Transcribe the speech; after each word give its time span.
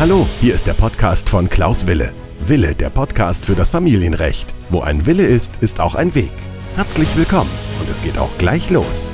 Hallo, 0.00 0.28
hier 0.40 0.54
ist 0.54 0.68
der 0.68 0.74
Podcast 0.74 1.28
von 1.28 1.48
Klaus 1.48 1.84
Wille. 1.84 2.12
Wille, 2.38 2.72
der 2.72 2.88
Podcast 2.88 3.44
für 3.44 3.56
das 3.56 3.70
Familienrecht. 3.70 4.54
Wo 4.70 4.80
ein 4.80 5.06
Wille 5.06 5.26
ist, 5.26 5.56
ist 5.56 5.80
auch 5.80 5.96
ein 5.96 6.14
Weg. 6.14 6.30
Herzlich 6.76 7.08
willkommen 7.16 7.50
und 7.80 7.90
es 7.90 8.00
geht 8.00 8.16
auch 8.16 8.30
gleich 8.38 8.70
los. 8.70 9.12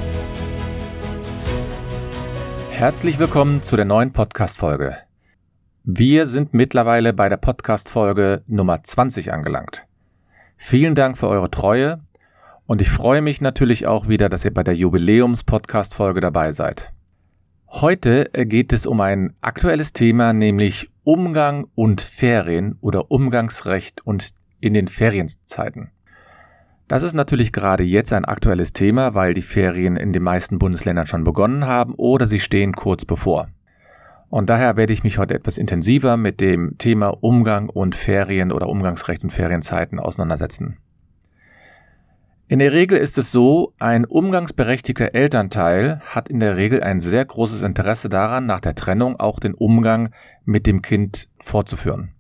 Herzlich 2.70 3.18
willkommen 3.18 3.62
zu 3.62 3.76
der 3.76 3.86
neuen 3.86 4.12
Podcast-Folge. 4.12 4.98
Wir 5.84 6.26
sind 6.26 6.52
mittlerweile 6.52 7.14
bei 7.14 7.30
der 7.30 7.38
Podcast-Folge 7.38 8.42
Nummer 8.46 8.82
20 8.84 9.32
angelangt. 9.32 9.86
Vielen 10.58 10.94
Dank 10.94 11.16
für 11.16 11.28
eure 11.28 11.50
Treue 11.50 12.00
und 12.66 12.82
ich 12.82 12.90
freue 12.90 13.22
mich 13.22 13.40
natürlich 13.40 13.86
auch 13.86 14.08
wieder, 14.08 14.28
dass 14.28 14.44
ihr 14.44 14.52
bei 14.52 14.62
der 14.62 14.74
Jubiläums-Podcast-Folge 14.74 16.20
dabei 16.20 16.52
seid. 16.52 16.93
Heute 17.80 18.30
geht 18.32 18.72
es 18.72 18.86
um 18.86 19.00
ein 19.00 19.34
aktuelles 19.40 19.92
Thema, 19.92 20.32
nämlich 20.32 20.92
Umgang 21.02 21.66
und 21.74 22.00
Ferien 22.00 22.78
oder 22.80 23.10
Umgangsrecht 23.10 24.06
und 24.06 24.30
in 24.60 24.74
den 24.74 24.86
Ferienzeiten. 24.86 25.90
Das 26.86 27.02
ist 27.02 27.14
natürlich 27.14 27.52
gerade 27.52 27.82
jetzt 27.82 28.12
ein 28.12 28.26
aktuelles 28.26 28.74
Thema, 28.74 29.14
weil 29.14 29.34
die 29.34 29.42
Ferien 29.42 29.96
in 29.96 30.12
den 30.12 30.22
meisten 30.22 30.60
Bundesländern 30.60 31.08
schon 31.08 31.24
begonnen 31.24 31.66
haben 31.66 31.94
oder 31.96 32.28
sie 32.28 32.38
stehen 32.38 32.74
kurz 32.74 33.04
bevor. 33.04 33.48
Und 34.30 34.50
daher 34.50 34.76
werde 34.76 34.92
ich 34.92 35.02
mich 35.02 35.18
heute 35.18 35.34
etwas 35.34 35.58
intensiver 35.58 36.16
mit 36.16 36.40
dem 36.40 36.78
Thema 36.78 37.08
Umgang 37.08 37.68
und 37.68 37.96
Ferien 37.96 38.52
oder 38.52 38.68
Umgangsrecht 38.68 39.24
und 39.24 39.30
Ferienzeiten 39.30 39.98
auseinandersetzen. 39.98 40.78
In 42.46 42.58
der 42.58 42.74
Regel 42.74 42.98
ist 42.98 43.16
es 43.16 43.32
so, 43.32 43.72
ein 43.78 44.04
umgangsberechtigter 44.04 45.14
Elternteil 45.14 46.00
hat 46.04 46.28
in 46.28 46.40
der 46.40 46.56
Regel 46.58 46.82
ein 46.82 47.00
sehr 47.00 47.24
großes 47.24 47.62
Interesse 47.62 48.10
daran, 48.10 48.44
nach 48.44 48.60
der 48.60 48.74
Trennung 48.74 49.18
auch 49.18 49.38
den 49.40 49.54
Umgang 49.54 50.10
mit 50.44 50.66
dem 50.66 50.82
Kind 50.82 51.30
fortzuführen. 51.40 52.12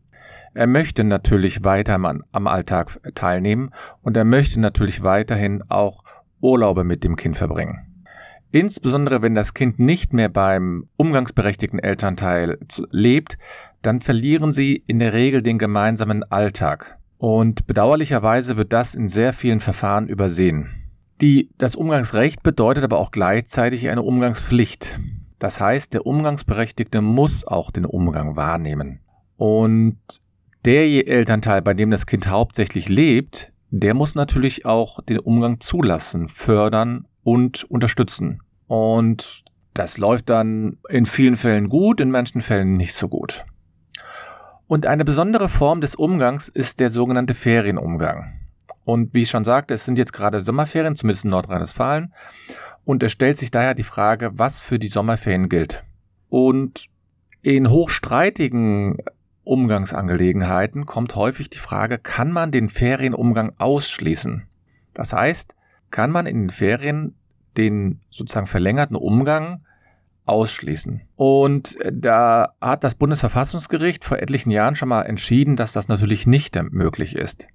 Er 0.54 0.66
möchte 0.66 1.04
natürlich 1.04 1.62
weiter 1.62 1.94
am 1.94 2.46
Alltag 2.46 2.98
teilnehmen 3.14 3.70
und 4.00 4.16
er 4.16 4.24
möchte 4.24 4.60
natürlich 4.60 5.02
weiterhin 5.02 5.62
auch 5.68 6.04
Urlaube 6.40 6.84
mit 6.84 7.04
dem 7.04 7.16
Kind 7.16 7.36
verbringen. 7.36 8.06
Insbesondere 8.50 9.20
wenn 9.20 9.34
das 9.34 9.52
Kind 9.52 9.78
nicht 9.78 10.14
mehr 10.14 10.30
beim 10.30 10.88
umgangsberechtigten 10.96 11.80
Elternteil 11.80 12.58
lebt, 12.90 13.36
dann 13.82 14.00
verlieren 14.00 14.52
sie 14.52 14.82
in 14.86 15.00
der 15.00 15.12
Regel 15.12 15.42
den 15.42 15.58
gemeinsamen 15.58 16.22
Alltag. 16.22 16.98
Und 17.24 17.66
bedauerlicherweise 17.66 18.58
wird 18.58 18.74
das 18.74 18.94
in 18.94 19.08
sehr 19.08 19.32
vielen 19.32 19.60
Verfahren 19.60 20.08
übersehen. 20.08 20.68
Die, 21.22 21.48
das 21.56 21.74
Umgangsrecht 21.74 22.42
bedeutet 22.42 22.84
aber 22.84 22.98
auch 22.98 23.12
gleichzeitig 23.12 23.88
eine 23.88 24.02
Umgangspflicht. 24.02 24.98
Das 25.38 25.58
heißt, 25.58 25.94
der 25.94 26.04
Umgangsberechtigte 26.04 27.00
muss 27.00 27.46
auch 27.46 27.70
den 27.70 27.86
Umgang 27.86 28.36
wahrnehmen. 28.36 29.00
Und 29.38 29.96
der 30.66 30.84
Elternteil, 31.08 31.62
bei 31.62 31.72
dem 31.72 31.90
das 31.90 32.04
Kind 32.04 32.28
hauptsächlich 32.28 32.90
lebt, 32.90 33.54
der 33.70 33.94
muss 33.94 34.14
natürlich 34.14 34.66
auch 34.66 35.00
den 35.00 35.18
Umgang 35.18 35.60
zulassen, 35.60 36.28
fördern 36.28 37.06
und 37.22 37.64
unterstützen. 37.64 38.42
Und 38.66 39.44
das 39.72 39.96
läuft 39.96 40.28
dann 40.28 40.76
in 40.90 41.06
vielen 41.06 41.38
Fällen 41.38 41.70
gut, 41.70 42.02
in 42.02 42.10
manchen 42.10 42.42
Fällen 42.42 42.76
nicht 42.76 42.92
so 42.92 43.08
gut. 43.08 43.46
Und 44.66 44.86
eine 44.86 45.04
besondere 45.04 45.48
Form 45.48 45.80
des 45.80 45.94
Umgangs 45.94 46.48
ist 46.48 46.80
der 46.80 46.90
sogenannte 46.90 47.34
Ferienumgang. 47.34 48.32
Und 48.84 49.14
wie 49.14 49.22
ich 49.22 49.30
schon 49.30 49.44
sagte, 49.44 49.74
es 49.74 49.84
sind 49.84 49.98
jetzt 49.98 50.12
gerade 50.12 50.40
Sommerferien, 50.40 50.96
zumindest 50.96 51.24
in 51.24 51.30
Nordrhein-Westfalen. 51.30 52.12
Und 52.84 53.02
es 53.02 53.12
stellt 53.12 53.38
sich 53.38 53.50
daher 53.50 53.74
die 53.74 53.82
Frage, 53.82 54.30
was 54.34 54.60
für 54.60 54.78
die 54.78 54.88
Sommerferien 54.88 55.48
gilt. 55.48 55.84
Und 56.28 56.86
in 57.42 57.70
hochstreitigen 57.70 58.98
Umgangsangelegenheiten 59.44 60.86
kommt 60.86 61.14
häufig 61.14 61.50
die 61.50 61.58
Frage, 61.58 61.98
kann 61.98 62.32
man 62.32 62.50
den 62.50 62.70
Ferienumgang 62.70 63.52
ausschließen? 63.58 64.46
Das 64.94 65.12
heißt, 65.12 65.54
kann 65.90 66.10
man 66.10 66.26
in 66.26 66.40
den 66.40 66.50
Ferien 66.50 67.14
den 67.56 68.00
sozusagen 68.10 68.46
verlängerten 68.46 68.96
Umgang 68.96 69.64
ausschließen. 70.26 71.02
Und 71.16 71.76
da 71.92 72.54
hat 72.60 72.84
das 72.84 72.94
Bundesverfassungsgericht 72.94 74.04
vor 74.04 74.18
etlichen 74.18 74.50
Jahren 74.50 74.76
schon 74.76 74.88
mal 74.88 75.02
entschieden, 75.02 75.56
dass 75.56 75.72
das 75.72 75.88
natürlich 75.88 76.26
nicht 76.26 76.58
möglich 76.70 77.16
ist. 77.16 77.48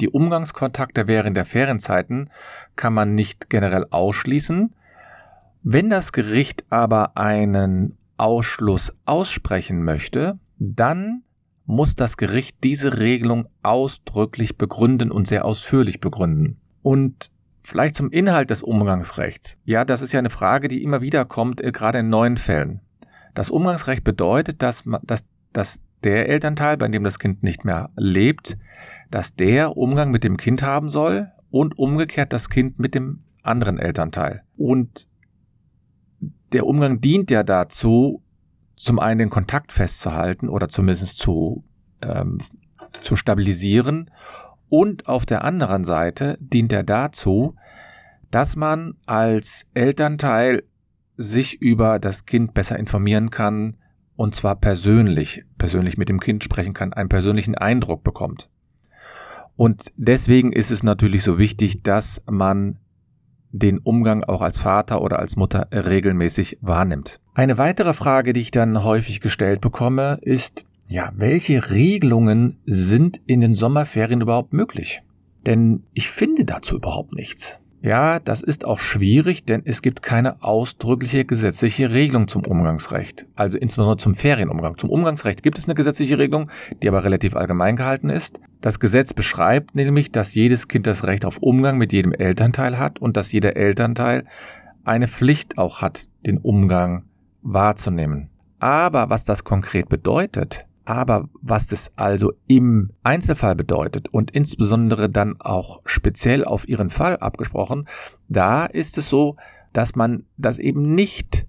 Die 0.00 0.08
Umgangskontakte 0.08 1.06
während 1.06 1.36
der 1.36 1.44
Ferienzeiten 1.44 2.30
kann 2.76 2.94
man 2.94 3.14
nicht 3.14 3.50
generell 3.50 3.86
ausschließen. 3.90 4.74
Wenn 5.62 5.90
das 5.90 6.12
Gericht 6.12 6.64
aber 6.70 7.16
einen 7.16 7.96
Ausschluss 8.16 8.94
aussprechen 9.04 9.84
möchte, 9.84 10.38
dann 10.58 11.22
muss 11.66 11.94
das 11.94 12.16
Gericht 12.16 12.64
diese 12.64 12.98
Regelung 12.98 13.48
ausdrücklich 13.62 14.58
begründen 14.58 15.10
und 15.10 15.26
sehr 15.26 15.44
ausführlich 15.44 16.00
begründen. 16.00 16.60
Und 16.82 17.30
Vielleicht 17.62 17.94
zum 17.94 18.10
Inhalt 18.10 18.50
des 18.50 18.62
Umgangsrechts. 18.62 19.58
Ja, 19.64 19.84
das 19.84 20.02
ist 20.02 20.12
ja 20.12 20.18
eine 20.18 20.30
Frage, 20.30 20.68
die 20.68 20.82
immer 20.82 21.00
wieder 21.00 21.24
kommt, 21.24 21.60
äh, 21.60 21.70
gerade 21.70 22.00
in 22.00 22.08
neuen 22.08 22.36
Fällen. 22.36 22.80
Das 23.34 23.50
Umgangsrecht 23.50 24.04
bedeutet, 24.04 24.62
dass, 24.62 24.84
dass, 25.02 25.24
dass 25.52 25.80
der 26.02 26.28
Elternteil, 26.28 26.76
bei 26.76 26.88
dem 26.88 27.04
das 27.04 27.18
Kind 27.18 27.42
nicht 27.42 27.64
mehr 27.64 27.90
lebt, 27.96 28.58
dass 29.10 29.36
der 29.36 29.76
Umgang 29.76 30.10
mit 30.10 30.24
dem 30.24 30.36
Kind 30.36 30.62
haben 30.62 30.90
soll 30.90 31.30
und 31.50 31.78
umgekehrt 31.78 32.32
das 32.32 32.48
Kind 32.48 32.78
mit 32.78 32.94
dem 32.94 33.22
anderen 33.42 33.78
Elternteil. 33.78 34.42
Und 34.56 35.06
der 36.52 36.66
Umgang 36.66 37.00
dient 37.00 37.30
ja 37.30 37.42
dazu, 37.42 38.22
zum 38.74 38.98
einen 38.98 39.18
den 39.18 39.30
Kontakt 39.30 39.70
festzuhalten 39.70 40.48
oder 40.48 40.68
zumindest 40.68 41.18
zu, 41.18 41.64
ähm, 42.02 42.38
zu 43.00 43.16
stabilisieren 43.16 44.10
und 44.72 45.06
auf 45.06 45.26
der 45.26 45.44
anderen 45.44 45.84
Seite 45.84 46.38
dient 46.40 46.72
er 46.72 46.82
dazu, 46.82 47.56
dass 48.30 48.56
man 48.56 48.94
als 49.04 49.66
Elternteil 49.74 50.62
sich 51.18 51.60
über 51.60 51.98
das 51.98 52.24
Kind 52.24 52.54
besser 52.54 52.78
informieren 52.78 53.28
kann 53.28 53.76
und 54.16 54.34
zwar 54.34 54.56
persönlich, 54.56 55.44
persönlich 55.58 55.98
mit 55.98 56.08
dem 56.08 56.20
Kind 56.20 56.42
sprechen 56.42 56.72
kann, 56.72 56.94
einen 56.94 57.10
persönlichen 57.10 57.54
Eindruck 57.54 58.02
bekommt. 58.02 58.48
Und 59.56 59.92
deswegen 59.96 60.52
ist 60.52 60.70
es 60.70 60.82
natürlich 60.82 61.22
so 61.22 61.36
wichtig, 61.36 61.82
dass 61.82 62.22
man 62.30 62.78
den 63.50 63.76
Umgang 63.76 64.24
auch 64.24 64.40
als 64.40 64.56
Vater 64.56 65.02
oder 65.02 65.18
als 65.18 65.36
Mutter 65.36 65.68
regelmäßig 65.70 66.56
wahrnimmt. 66.62 67.20
Eine 67.34 67.58
weitere 67.58 67.92
Frage, 67.92 68.32
die 68.32 68.40
ich 68.40 68.52
dann 68.52 68.82
häufig 68.84 69.20
gestellt 69.20 69.60
bekomme, 69.60 70.16
ist, 70.22 70.64
ja, 70.92 71.10
welche 71.16 71.70
Regelungen 71.70 72.58
sind 72.66 73.20
in 73.26 73.40
den 73.40 73.54
Sommerferien 73.54 74.20
überhaupt 74.20 74.52
möglich? 74.52 75.02
Denn 75.46 75.84
ich 75.94 76.08
finde 76.08 76.44
dazu 76.44 76.76
überhaupt 76.76 77.14
nichts. 77.14 77.58
Ja, 77.80 78.20
das 78.20 78.42
ist 78.42 78.64
auch 78.64 78.78
schwierig, 78.78 79.44
denn 79.44 79.62
es 79.64 79.82
gibt 79.82 80.02
keine 80.02 80.42
ausdrückliche 80.44 81.24
gesetzliche 81.24 81.92
Regelung 81.92 82.28
zum 82.28 82.46
Umgangsrecht, 82.46 83.24
also 83.34 83.58
insbesondere 83.58 83.96
zum 83.96 84.14
Ferienumgang. 84.14 84.78
Zum 84.78 84.88
Umgangsrecht 84.88 85.42
gibt 85.42 85.58
es 85.58 85.64
eine 85.64 85.74
gesetzliche 85.74 86.18
Regelung, 86.18 86.48
die 86.80 86.88
aber 86.88 87.02
relativ 87.02 87.34
allgemein 87.34 87.74
gehalten 87.74 88.08
ist. 88.08 88.40
Das 88.60 88.78
Gesetz 88.78 89.14
beschreibt 89.14 89.74
nämlich, 89.74 90.12
dass 90.12 90.34
jedes 90.34 90.68
Kind 90.68 90.86
das 90.86 91.04
Recht 91.04 91.24
auf 91.24 91.38
Umgang 91.38 91.78
mit 91.78 91.92
jedem 91.92 92.12
Elternteil 92.12 92.78
hat 92.78 93.00
und 93.00 93.16
dass 93.16 93.32
jeder 93.32 93.56
Elternteil 93.56 94.26
eine 94.84 95.08
Pflicht 95.08 95.58
auch 95.58 95.80
hat, 95.80 96.06
den 96.24 96.38
Umgang 96.38 97.04
wahrzunehmen. 97.40 98.28
Aber 98.60 99.10
was 99.10 99.24
das 99.24 99.42
konkret 99.42 99.88
bedeutet, 99.88 100.66
aber 100.84 101.28
was 101.40 101.72
es 101.72 101.92
also 101.96 102.32
im 102.46 102.90
Einzelfall 103.02 103.54
bedeutet 103.54 104.08
und 104.08 104.30
insbesondere 104.30 105.08
dann 105.08 105.40
auch 105.40 105.80
speziell 105.86 106.44
auf 106.44 106.68
Ihren 106.68 106.90
Fall 106.90 107.16
abgesprochen, 107.16 107.86
da 108.28 108.66
ist 108.66 108.98
es 108.98 109.08
so, 109.08 109.36
dass 109.72 109.94
man 109.94 110.24
das 110.36 110.58
eben 110.58 110.94
nicht 110.94 111.46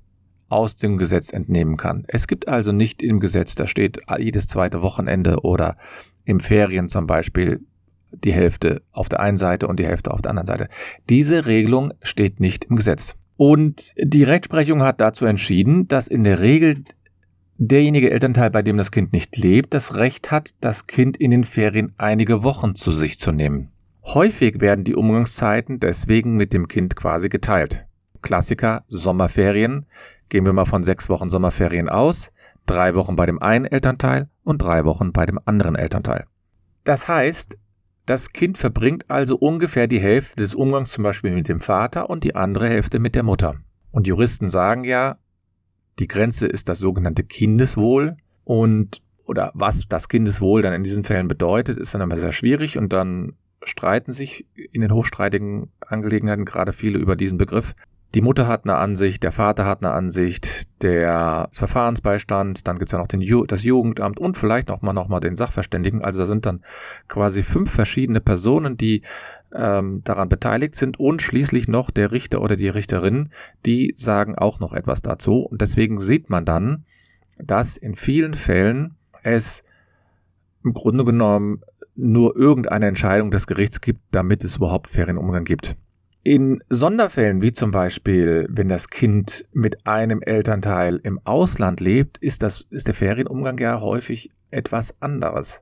aus 0.49 0.75
dem 0.75 0.97
Gesetz 0.97 1.33
entnehmen 1.33 1.77
kann. 1.77 2.03
Es 2.07 2.27
gibt 2.27 2.47
also 2.47 2.71
nicht 2.71 3.01
im 3.01 3.19
Gesetz, 3.19 3.55
da 3.55 3.65
steht 3.65 4.01
jedes 4.19 4.47
zweite 4.47 4.81
Wochenende 4.81 5.41
oder 5.41 5.77
im 6.25 6.39
Ferien 6.39 6.89
zum 6.89 7.07
Beispiel 7.07 7.61
die 8.11 8.33
Hälfte 8.33 8.83
auf 8.91 9.09
der 9.09 9.19
einen 9.19 9.37
Seite 9.37 9.67
und 9.67 9.79
die 9.79 9.85
Hälfte 9.87 10.11
auf 10.11 10.21
der 10.21 10.29
anderen 10.29 10.45
Seite. 10.45 10.69
Diese 11.09 11.47
Regelung 11.47 11.93
steht 12.03 12.39
nicht 12.39 12.65
im 12.65 12.75
Gesetz. 12.75 13.15
Und 13.35 13.93
die 13.97 14.23
Rechtsprechung 14.23 14.83
hat 14.83 15.01
dazu 15.01 15.25
entschieden, 15.25 15.87
dass 15.87 16.07
in 16.07 16.23
der 16.23 16.39
Regel 16.39 16.83
derjenige 17.57 18.11
Elternteil, 18.11 18.49
bei 18.51 18.61
dem 18.61 18.77
das 18.77 18.91
Kind 18.91 19.13
nicht 19.13 19.37
lebt, 19.37 19.73
das 19.73 19.95
Recht 19.95 20.31
hat, 20.31 20.51
das 20.61 20.87
Kind 20.87 21.17
in 21.17 21.31
den 21.31 21.43
Ferien 21.43 21.93
einige 21.97 22.43
Wochen 22.43 22.75
zu 22.75 22.91
sich 22.91 23.19
zu 23.19 23.31
nehmen. 23.31 23.71
Häufig 24.05 24.59
werden 24.59 24.83
die 24.83 24.95
Umgangszeiten 24.95 25.79
deswegen 25.79 26.35
mit 26.35 26.53
dem 26.53 26.67
Kind 26.67 26.95
quasi 26.95 27.29
geteilt. 27.29 27.85
Klassiker 28.21 28.83
Sommerferien. 28.87 29.85
Gehen 30.29 30.45
wir 30.45 30.53
mal 30.53 30.65
von 30.65 30.83
sechs 30.83 31.09
Wochen 31.09 31.29
Sommerferien 31.29 31.89
aus. 31.89 32.31
Drei 32.65 32.95
Wochen 32.95 33.15
bei 33.15 33.25
dem 33.25 33.41
einen 33.41 33.65
Elternteil 33.65 34.29
und 34.43 34.61
drei 34.61 34.85
Wochen 34.85 35.13
bei 35.13 35.25
dem 35.25 35.39
anderen 35.45 35.75
Elternteil. 35.75 36.25
Das 36.83 37.07
heißt, 37.07 37.57
das 38.05 38.33
Kind 38.33 38.57
verbringt 38.57 39.09
also 39.09 39.37
ungefähr 39.37 39.87
die 39.87 40.01
Hälfte 40.01 40.35
des 40.37 40.55
Umgangs 40.55 40.91
zum 40.91 41.03
Beispiel 41.03 41.31
mit 41.31 41.47
dem 41.47 41.61
Vater 41.61 42.09
und 42.09 42.25
die 42.25 42.35
andere 42.35 42.67
Hälfte 42.67 42.99
mit 42.99 43.15
der 43.15 43.23
Mutter. 43.23 43.55
Und 43.91 44.07
Juristen 44.07 44.49
sagen 44.49 44.83
ja, 44.83 45.17
die 45.99 46.07
Grenze 46.07 46.47
ist 46.47 46.69
das 46.69 46.79
sogenannte 46.79 47.23
Kindeswohl. 47.23 48.17
Und 48.43 49.01
oder 49.25 49.51
was 49.53 49.87
das 49.87 50.09
Kindeswohl 50.09 50.61
dann 50.61 50.73
in 50.73 50.83
diesen 50.83 51.03
Fällen 51.03 51.27
bedeutet, 51.27 51.77
ist 51.77 51.93
dann 51.93 52.01
immer 52.01 52.17
sehr 52.17 52.33
schwierig 52.33 52.77
und 52.77 52.91
dann 52.91 53.33
streiten 53.63 54.11
sich 54.11 54.45
in 54.55 54.81
den 54.81 54.93
hochstreitigen 54.93 55.71
Angelegenheiten 55.79 56.43
gerade 56.43 56.73
viele 56.73 56.99
über 56.99 57.15
diesen 57.15 57.37
Begriff. 57.37 57.73
Die 58.15 58.21
Mutter 58.21 58.47
hat 58.47 58.65
eine 58.65 58.75
Ansicht, 58.75 59.23
der 59.23 59.31
Vater 59.31 59.65
hat 59.65 59.83
eine 59.83 59.93
Ansicht, 59.93 60.67
der 60.83 61.49
Verfahrensbeistand, 61.51 62.67
dann 62.67 62.77
gibt's 62.77 62.91
ja 62.91 62.99
noch 62.99 63.07
den 63.07 63.21
Ju 63.21 63.45
das 63.45 63.63
Jugendamt 63.63 64.19
und 64.19 64.37
vielleicht 64.37 64.67
noch 64.67 64.83
mal, 64.83 64.93
noch 64.93 65.07
mal 65.07 65.19
den 65.19 65.35
Sachverständigen. 65.35 66.03
Also 66.03 66.19
da 66.19 66.25
sind 66.27 66.45
dann 66.45 66.61
quasi 67.07 67.41
fünf 67.41 67.71
verschiedene 67.71 68.21
Personen, 68.21 68.77
die 68.77 69.01
ähm, 69.53 70.01
daran 70.03 70.29
beteiligt 70.29 70.75
sind 70.75 70.99
und 70.99 71.21
schließlich 71.21 71.67
noch 71.67 71.91
der 71.91 72.11
Richter 72.11 72.41
oder 72.41 72.55
die 72.55 72.69
Richterin, 72.69 73.29
die 73.65 73.93
sagen 73.95 74.35
auch 74.35 74.59
noch 74.59 74.73
etwas 74.73 75.01
dazu. 75.01 75.39
Und 75.39 75.61
deswegen 75.61 75.99
sieht 75.99 76.29
man 76.29 76.45
dann, 76.45 76.85
dass 77.37 77.77
in 77.77 77.95
vielen 77.95 78.33
Fällen 78.33 78.95
es 79.23 79.63
im 80.63 80.73
Grunde 80.73 81.05
genommen 81.05 81.61
nur 81.95 82.35
irgendeine 82.35 82.87
Entscheidung 82.87 83.31
des 83.31 83.47
Gerichts 83.47 83.81
gibt, 83.81 84.01
damit 84.11 84.43
es 84.43 84.57
überhaupt 84.57 84.89
Ferienumgang 84.89 85.43
gibt. 85.43 85.75
In 86.23 86.63
Sonderfällen, 86.69 87.41
wie 87.41 87.51
zum 87.51 87.71
Beispiel, 87.71 88.47
wenn 88.49 88.69
das 88.69 88.87
Kind 88.87 89.45
mit 89.51 89.85
einem 89.85 90.21
Elternteil 90.21 90.99
im 91.03 91.19
Ausland 91.25 91.81
lebt, 91.81 92.17
ist, 92.17 92.41
das, 92.43 92.65
ist 92.69 92.87
der 92.87 92.93
Ferienumgang 92.93 93.57
ja 93.59 93.81
häufig 93.81 94.31
etwas 94.49 95.01
anderes. 95.01 95.59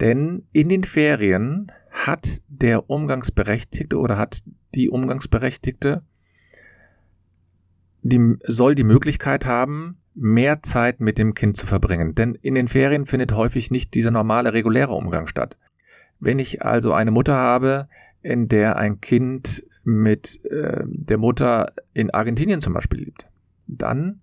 Denn 0.00 0.44
in 0.52 0.70
den 0.70 0.84
Ferien 0.84 1.70
hat 2.08 2.40
der 2.48 2.88
Umgangsberechtigte 2.90 3.98
oder 3.98 4.16
hat 4.16 4.42
die 4.74 4.88
Umgangsberechtigte, 4.88 6.02
die 8.02 8.36
soll 8.44 8.74
die 8.74 8.84
Möglichkeit 8.84 9.46
haben, 9.46 9.98
mehr 10.14 10.62
Zeit 10.62 11.00
mit 11.00 11.18
dem 11.18 11.34
Kind 11.34 11.56
zu 11.56 11.66
verbringen. 11.66 12.14
Denn 12.14 12.34
in 12.34 12.54
den 12.54 12.68
Ferien 12.68 13.06
findet 13.06 13.32
häufig 13.32 13.70
nicht 13.70 13.94
dieser 13.94 14.10
normale, 14.10 14.52
reguläre 14.52 14.94
Umgang 14.94 15.26
statt. 15.26 15.56
Wenn 16.18 16.38
ich 16.38 16.62
also 16.62 16.92
eine 16.92 17.10
Mutter 17.10 17.34
habe, 17.34 17.88
in 18.22 18.48
der 18.48 18.76
ein 18.76 19.00
Kind 19.00 19.64
mit 19.84 20.44
äh, 20.46 20.84
der 20.86 21.18
Mutter 21.18 21.72
in 21.94 22.10
Argentinien 22.10 22.60
zum 22.60 22.72
Beispiel 22.72 23.00
lebt, 23.00 23.28
dann 23.66 24.20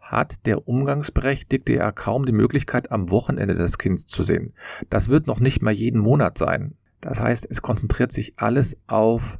hat 0.00 0.46
der 0.46 0.66
Umgangsberechtigte 0.66 1.74
ja 1.74 1.92
kaum 1.92 2.24
die 2.24 2.32
Möglichkeit, 2.32 2.90
am 2.90 3.10
Wochenende 3.10 3.54
das 3.54 3.78
Kind 3.78 4.08
zu 4.08 4.22
sehen. 4.22 4.54
Das 4.88 5.08
wird 5.08 5.26
noch 5.26 5.38
nicht 5.38 5.60
mal 5.60 5.72
jeden 5.72 6.00
Monat 6.00 6.38
sein. 6.38 6.74
Das 7.00 7.20
heißt, 7.20 7.46
es 7.48 7.62
konzentriert 7.62 8.12
sich 8.12 8.34
alles 8.36 8.76
auf 8.86 9.38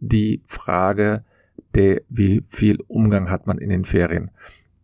die 0.00 0.42
Frage, 0.46 1.24
der, 1.74 2.02
wie 2.08 2.44
viel 2.48 2.78
Umgang 2.86 3.30
hat 3.30 3.46
man 3.46 3.58
in 3.58 3.68
den 3.68 3.84
Ferien. 3.84 4.30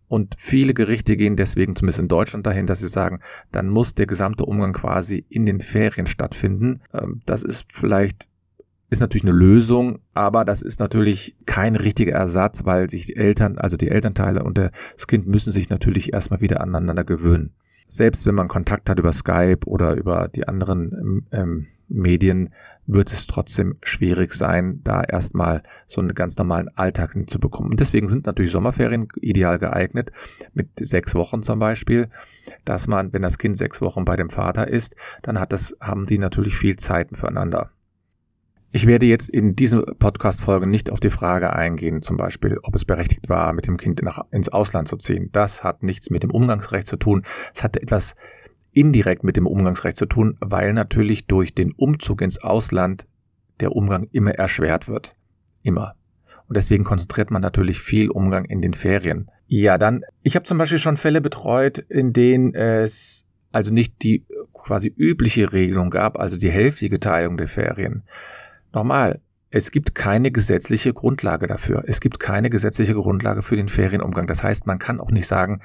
Und 0.08 0.34
viele 0.38 0.74
Gerichte 0.74 1.16
gehen 1.16 1.36
deswegen 1.36 1.74
zumindest 1.74 2.00
in 2.00 2.08
Deutschland 2.08 2.46
dahin, 2.46 2.66
dass 2.66 2.80
sie 2.80 2.88
sagen, 2.88 3.20
dann 3.52 3.68
muss 3.68 3.94
der 3.94 4.06
gesamte 4.06 4.44
Umgang 4.44 4.72
quasi 4.72 5.24
in 5.28 5.46
den 5.46 5.60
Ferien 5.60 6.06
stattfinden. 6.06 6.82
Ähm, 6.92 7.22
das 7.26 7.42
ist 7.42 7.72
vielleicht 7.72 8.28
ist 8.90 9.00
natürlich 9.00 9.24
eine 9.24 9.32
Lösung, 9.32 9.98
aber 10.12 10.44
das 10.44 10.62
ist 10.62 10.78
natürlich 10.78 11.36
kein 11.46 11.74
richtiger 11.74 12.12
Ersatz, 12.12 12.64
weil 12.64 12.88
sich 12.90 13.06
die 13.06 13.16
Eltern, 13.16 13.58
also 13.58 13.76
die 13.76 13.88
Elternteile 13.88 14.44
und 14.44 14.56
das 14.58 15.06
Kind 15.08 15.26
müssen 15.26 15.52
sich 15.52 15.68
natürlich 15.68 16.12
erstmal 16.12 16.40
wieder 16.40 16.60
aneinander 16.60 17.02
gewöhnen. 17.02 17.54
Selbst 17.86 18.26
wenn 18.26 18.34
man 18.34 18.48
Kontakt 18.48 18.88
hat 18.90 18.98
über 18.98 19.12
Skype 19.12 19.66
oder 19.66 19.94
über 19.94 20.28
die 20.28 20.48
anderen 20.48 20.92
ähm, 20.92 21.26
ähm 21.30 21.66
Medien, 21.88 22.50
wird 22.86 23.12
es 23.12 23.26
trotzdem 23.26 23.76
schwierig 23.82 24.34
sein, 24.34 24.80
da 24.84 25.02
erstmal 25.02 25.62
so 25.86 26.00
einen 26.00 26.14
ganz 26.14 26.36
normalen 26.36 26.68
Alltag 26.76 27.16
zu 27.26 27.38
bekommen. 27.38 27.70
Und 27.70 27.80
deswegen 27.80 28.08
sind 28.08 28.26
natürlich 28.26 28.52
Sommerferien 28.52 29.08
ideal 29.20 29.58
geeignet, 29.58 30.12
mit 30.52 30.68
sechs 30.78 31.14
Wochen 31.14 31.42
zum 31.42 31.58
Beispiel, 31.58 32.08
dass 32.64 32.86
man, 32.86 33.12
wenn 33.12 33.22
das 33.22 33.38
Kind 33.38 33.56
sechs 33.56 33.80
Wochen 33.80 34.04
bei 34.04 34.16
dem 34.16 34.30
Vater 34.30 34.68
ist, 34.68 34.96
dann 35.22 35.40
hat 35.40 35.52
das, 35.52 35.76
haben 35.80 36.04
die 36.04 36.18
natürlich 36.18 36.56
viel 36.56 36.76
Zeit 36.76 37.08
füreinander. 37.12 37.70
Ich 38.76 38.86
werde 38.86 39.06
jetzt 39.06 39.28
in 39.28 39.54
dieser 39.54 39.82
Podcast-Folge 39.82 40.66
nicht 40.66 40.90
auf 40.90 40.98
die 40.98 41.10
Frage 41.10 41.52
eingehen, 41.52 42.02
zum 42.02 42.16
Beispiel, 42.16 42.58
ob 42.64 42.74
es 42.74 42.84
berechtigt 42.84 43.28
war, 43.28 43.52
mit 43.52 43.68
dem 43.68 43.76
Kind 43.76 44.02
nach, 44.02 44.24
ins 44.32 44.48
Ausland 44.48 44.88
zu 44.88 44.96
ziehen. 44.96 45.28
Das 45.30 45.62
hat 45.62 45.84
nichts 45.84 46.10
mit 46.10 46.24
dem 46.24 46.32
Umgangsrecht 46.32 46.88
zu 46.88 46.96
tun. 46.96 47.22
Es 47.54 47.62
hatte 47.62 47.80
etwas 47.80 48.16
indirekt 48.72 49.22
mit 49.22 49.36
dem 49.36 49.46
Umgangsrecht 49.46 49.96
zu 49.96 50.06
tun, 50.06 50.34
weil 50.40 50.72
natürlich 50.72 51.28
durch 51.28 51.54
den 51.54 51.70
Umzug 51.70 52.20
ins 52.20 52.42
Ausland 52.42 53.06
der 53.60 53.76
Umgang 53.76 54.08
immer 54.10 54.32
erschwert 54.32 54.88
wird. 54.88 55.14
Immer. 55.62 55.94
Und 56.48 56.56
deswegen 56.56 56.82
konzentriert 56.82 57.30
man 57.30 57.42
natürlich 57.42 57.78
viel 57.78 58.10
Umgang 58.10 58.44
in 58.44 58.60
den 58.60 58.74
Ferien. 58.74 59.30
Ja, 59.46 59.78
dann, 59.78 60.02
ich 60.24 60.34
habe 60.34 60.46
zum 60.46 60.58
Beispiel 60.58 60.80
schon 60.80 60.96
Fälle 60.96 61.20
betreut, 61.20 61.78
in 61.78 62.12
denen 62.12 62.54
es 62.54 63.24
also 63.52 63.72
nicht 63.72 64.02
die 64.02 64.24
quasi 64.52 64.92
übliche 64.96 65.52
Regelung 65.52 65.90
gab, 65.90 66.18
also 66.18 66.36
die 66.36 66.50
hälftige 66.50 66.98
Teilung 66.98 67.36
der 67.36 67.46
Ferien, 67.46 68.02
Nochmal, 68.74 69.20
es 69.56 69.70
gibt 69.70 69.94
keine 69.94 70.32
gesetzliche 70.32 70.92
Grundlage 70.92 71.46
dafür. 71.46 71.84
Es 71.86 72.00
gibt 72.00 72.18
keine 72.18 72.50
gesetzliche 72.50 72.94
Grundlage 72.94 73.40
für 73.40 73.54
den 73.54 73.68
Ferienumgang. 73.68 74.26
Das 74.26 74.42
heißt, 74.42 74.66
man 74.66 74.80
kann 74.80 74.98
auch 74.98 75.12
nicht 75.12 75.28
sagen, 75.28 75.60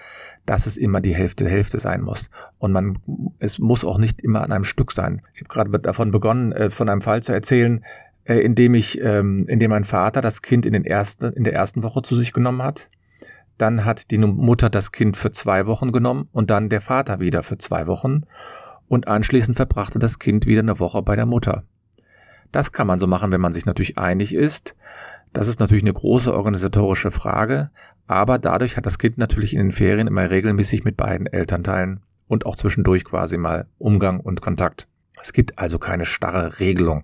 dass 0.45 0.67
es 0.67 0.77
immer 0.77 1.01
die 1.01 1.15
Hälfte 1.15 1.50
Hälfte 1.50 1.79
sein 1.79 2.01
muss. 2.01 2.29
Und 2.59 2.71
man, 2.71 3.00
es 3.39 3.57
muss 3.57 3.83
auch 3.83 3.97
nicht 3.97 4.21
immer 4.21 4.44
an 4.44 4.51
einem 4.51 4.63
Stück 4.63 4.91
sein. 4.91 5.23
Ich 5.33 5.41
habe 5.41 5.50
gerade 5.50 5.79
davon 5.79 6.11
begonnen, 6.11 6.51
äh, 6.51 6.69
von 6.69 6.88
einem 6.88 7.01
Fall 7.01 7.23
zu 7.23 7.33
erzählen, 7.33 7.83
äh, 8.25 8.35
in 8.35 8.53
dem 8.53 8.75
ich, 8.75 9.01
ähm, 9.01 9.45
in 9.47 9.57
dem 9.57 9.71
mein 9.71 9.85
Vater 9.85 10.21
das 10.21 10.44
Kind 10.44 10.67
in 10.67 10.73
den 10.73 10.85
ersten, 10.85 11.33
in 11.33 11.44
der 11.44 11.53
ersten 11.53 11.81
Woche 11.81 12.03
zu 12.03 12.15
sich 12.15 12.31
genommen 12.31 12.61
hat. 12.61 12.91
Dann 13.57 13.85
hat 13.85 14.11
die 14.11 14.19
Mutter 14.19 14.69
das 14.69 14.91
Kind 14.91 15.17
für 15.17 15.31
zwei 15.31 15.65
Wochen 15.65 15.91
genommen 15.91 16.29
und 16.31 16.51
dann 16.51 16.69
der 16.69 16.81
Vater 16.81 17.19
wieder 17.19 17.41
für 17.41 17.57
zwei 17.57 17.88
Wochen. 17.88 18.21
Und 18.88 19.07
anschließend 19.07 19.57
verbrachte 19.57 19.97
das 19.97 20.19
Kind 20.19 20.45
wieder 20.45 20.61
eine 20.61 20.79
Woche 20.79 21.01
bei 21.01 21.15
der 21.15 21.25
Mutter. 21.25 21.63
Das 22.51 22.71
kann 22.71 22.87
man 22.87 22.99
so 22.99 23.07
machen, 23.07 23.31
wenn 23.31 23.41
man 23.41 23.53
sich 23.53 23.65
natürlich 23.65 23.97
einig 23.97 24.33
ist. 24.33 24.75
Das 25.33 25.47
ist 25.47 25.59
natürlich 25.59 25.83
eine 25.83 25.93
große 25.93 26.33
organisatorische 26.33 27.11
Frage, 27.11 27.69
aber 28.07 28.39
dadurch 28.39 28.77
hat 28.77 28.85
das 28.85 28.97
Kind 28.97 29.17
natürlich 29.17 29.53
in 29.53 29.59
den 29.59 29.71
Ferien 29.71 30.07
immer 30.07 30.29
regelmäßig 30.29 30.83
mit 30.83 30.97
beiden 30.97 31.27
Elternteilen 31.27 31.99
und 32.27 32.45
auch 32.45 32.55
zwischendurch 32.55 33.05
quasi 33.05 33.37
mal 33.37 33.67
Umgang 33.77 34.19
und 34.19 34.41
Kontakt. 34.41 34.87
Es 35.21 35.33
gibt 35.33 35.59
also 35.59 35.77
keine 35.77 36.05
starre 36.05 36.59
Regelung. 36.59 37.03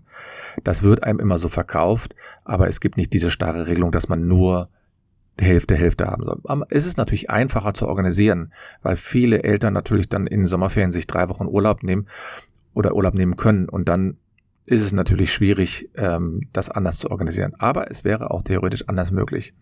Das 0.63 0.83
wird 0.83 1.03
einem 1.03 1.19
immer 1.19 1.37
so 1.37 1.49
verkauft, 1.49 2.15
aber 2.43 2.67
es 2.67 2.79
gibt 2.79 2.97
nicht 2.97 3.13
diese 3.13 3.29
starre 3.29 3.67
Regelung, 3.67 3.91
dass 3.91 4.07
man 4.07 4.27
nur 4.27 4.69
die 5.39 5.45
Hälfte, 5.45 5.75
Hälfte 5.75 6.07
haben 6.07 6.23
soll. 6.23 6.39
Aber 6.45 6.65
es 6.69 6.85
ist 6.85 6.97
natürlich 6.97 7.29
einfacher 7.29 7.73
zu 7.73 7.87
organisieren, 7.87 8.53
weil 8.81 8.95
viele 8.95 9.43
Eltern 9.43 9.73
natürlich 9.73 10.07
dann 10.07 10.27
in 10.27 10.45
Sommerferien 10.45 10.91
sich 10.91 11.07
drei 11.07 11.27
Wochen 11.29 11.45
Urlaub 11.45 11.83
nehmen 11.83 12.07
oder 12.73 12.95
Urlaub 12.95 13.13
nehmen 13.15 13.35
können 13.35 13.67
und 13.67 13.89
dann 13.89 14.17
ist 14.65 14.81
es 14.81 14.93
natürlich 14.93 15.31
schwierig, 15.31 15.89
ähm, 15.95 16.41
das 16.53 16.69
anders 16.69 16.99
zu 16.99 17.11
organisieren. 17.11 17.53
Aber 17.59 17.91
es 17.91 18.03
wäre 18.03 18.31
auch 18.31 18.43
theoretisch 18.43 18.87
anders 18.87 19.11
möglich. 19.11 19.53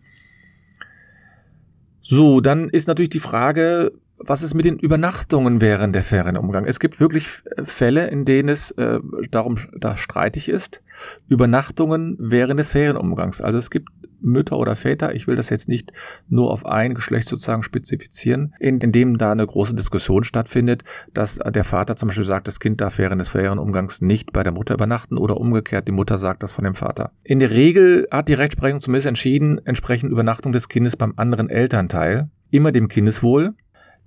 So, 2.00 2.40
dann 2.40 2.68
ist 2.68 2.86
natürlich 2.86 3.10
die 3.10 3.20
Frage, 3.20 3.92
was 4.18 4.42
ist 4.42 4.54
mit 4.54 4.64
den 4.64 4.78
Übernachtungen 4.78 5.60
während 5.60 5.94
der 5.94 6.04
Ferienumgang? 6.04 6.64
Es 6.64 6.80
gibt 6.80 7.00
wirklich 7.00 7.28
Fälle, 7.64 8.06
in 8.06 8.24
denen 8.24 8.48
es 8.48 8.70
äh, 8.72 9.00
darum 9.30 9.58
da 9.76 9.96
streitig 9.96 10.48
ist. 10.48 10.82
Übernachtungen 11.28 12.16
während 12.20 12.60
des 12.60 12.70
Ferienumgangs. 12.70 13.40
Also 13.40 13.58
es 13.58 13.70
gibt 13.70 13.88
Mütter 14.24 14.56
oder 14.56 14.74
Väter, 14.74 15.14
ich 15.14 15.26
will 15.26 15.36
das 15.36 15.50
jetzt 15.50 15.68
nicht 15.68 15.92
nur 16.28 16.50
auf 16.50 16.64
ein 16.64 16.94
Geschlecht 16.94 17.28
sozusagen 17.28 17.62
spezifizieren, 17.62 18.54
in, 18.58 18.78
in 18.78 18.90
dem 18.90 19.18
da 19.18 19.32
eine 19.32 19.46
große 19.46 19.74
Diskussion 19.74 20.24
stattfindet, 20.24 20.82
dass 21.12 21.36
der 21.36 21.64
Vater 21.64 21.96
zum 21.96 22.08
Beispiel 22.08 22.24
sagt, 22.24 22.48
das 22.48 22.58
Kind 22.58 22.80
darf 22.80 22.98
während 22.98 23.20
des 23.20 23.28
Ferienumgangs 23.28 24.00
nicht 24.00 24.32
bei 24.32 24.42
der 24.42 24.52
Mutter 24.52 24.74
übernachten 24.74 25.18
oder 25.18 25.36
umgekehrt, 25.36 25.86
die 25.88 25.92
Mutter 25.92 26.18
sagt 26.18 26.42
das 26.42 26.52
von 26.52 26.64
dem 26.64 26.74
Vater. 26.74 27.12
In 27.22 27.38
der 27.38 27.50
Regel 27.50 28.08
hat 28.10 28.28
die 28.28 28.34
Rechtsprechung 28.34 28.80
zumindest 28.80 29.06
entschieden, 29.06 29.60
entsprechend 29.66 30.10
Übernachtung 30.10 30.52
des 30.52 30.68
Kindes 30.68 30.96
beim 30.96 31.12
anderen 31.16 31.50
Elternteil, 31.50 32.30
immer 32.50 32.72
dem 32.72 32.88
Kindeswohl, 32.88 33.54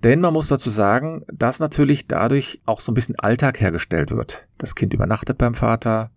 denn 0.04 0.20
man 0.20 0.32
muss 0.32 0.48
dazu 0.48 0.70
sagen, 0.70 1.24
dass 1.32 1.58
natürlich 1.58 2.06
dadurch 2.06 2.60
auch 2.66 2.80
so 2.80 2.92
ein 2.92 2.94
bisschen 2.94 3.18
Alltag 3.18 3.60
hergestellt 3.60 4.10
wird. 4.10 4.46
Das 4.56 4.74
Kind 4.74 4.94
übernachtet 4.94 5.38
beim 5.38 5.54
Vater, 5.54 6.10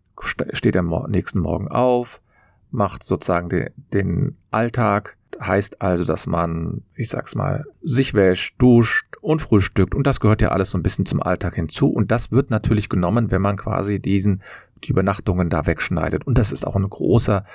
steht 0.54 0.78
am 0.78 0.90
nächsten 1.10 1.40
Morgen 1.40 1.68
auf, 1.68 2.22
macht 2.70 3.04
sozusagen 3.04 3.50
den, 3.50 3.70
den 3.94 4.38
Alltag. 4.52 5.18
Heißt 5.40 5.82
also, 5.82 6.06
dass 6.06 6.28
man, 6.28 6.84
ich 6.96 7.10
sag's 7.10 7.34
mal, 7.36 7.66
sich 7.82 8.14
wäscht, 8.14 8.62
duscht 8.62 9.06
und 9.22 9.42
frühstückt. 9.42 9.96
Und 9.96 10.06
das 10.06 10.20
gehört 10.20 10.42
ja 10.42 10.50
alles 10.50 10.70
so 10.70 10.78
ein 10.78 10.84
bisschen 10.84 11.06
zum 11.06 11.22
Alltag 11.22 11.56
hinzu. 11.56 11.90
Und 11.90 12.12
das 12.12 12.32
wird 12.32 12.52
natürlich 12.52 12.90
genommen, 12.90 13.32
wenn 13.32 13.42
man 13.42 13.56
quasi 13.56 14.00
diesen, 14.00 14.44
die 14.84 14.92
Übernachtungen 14.92 15.50
da 15.50 15.66
wegschneidet. 15.66 16.28
Und 16.28 16.38
das 16.38 16.52
ist 16.52 16.68
auch 16.68 16.76
ein 16.76 16.88
großer 16.88 17.46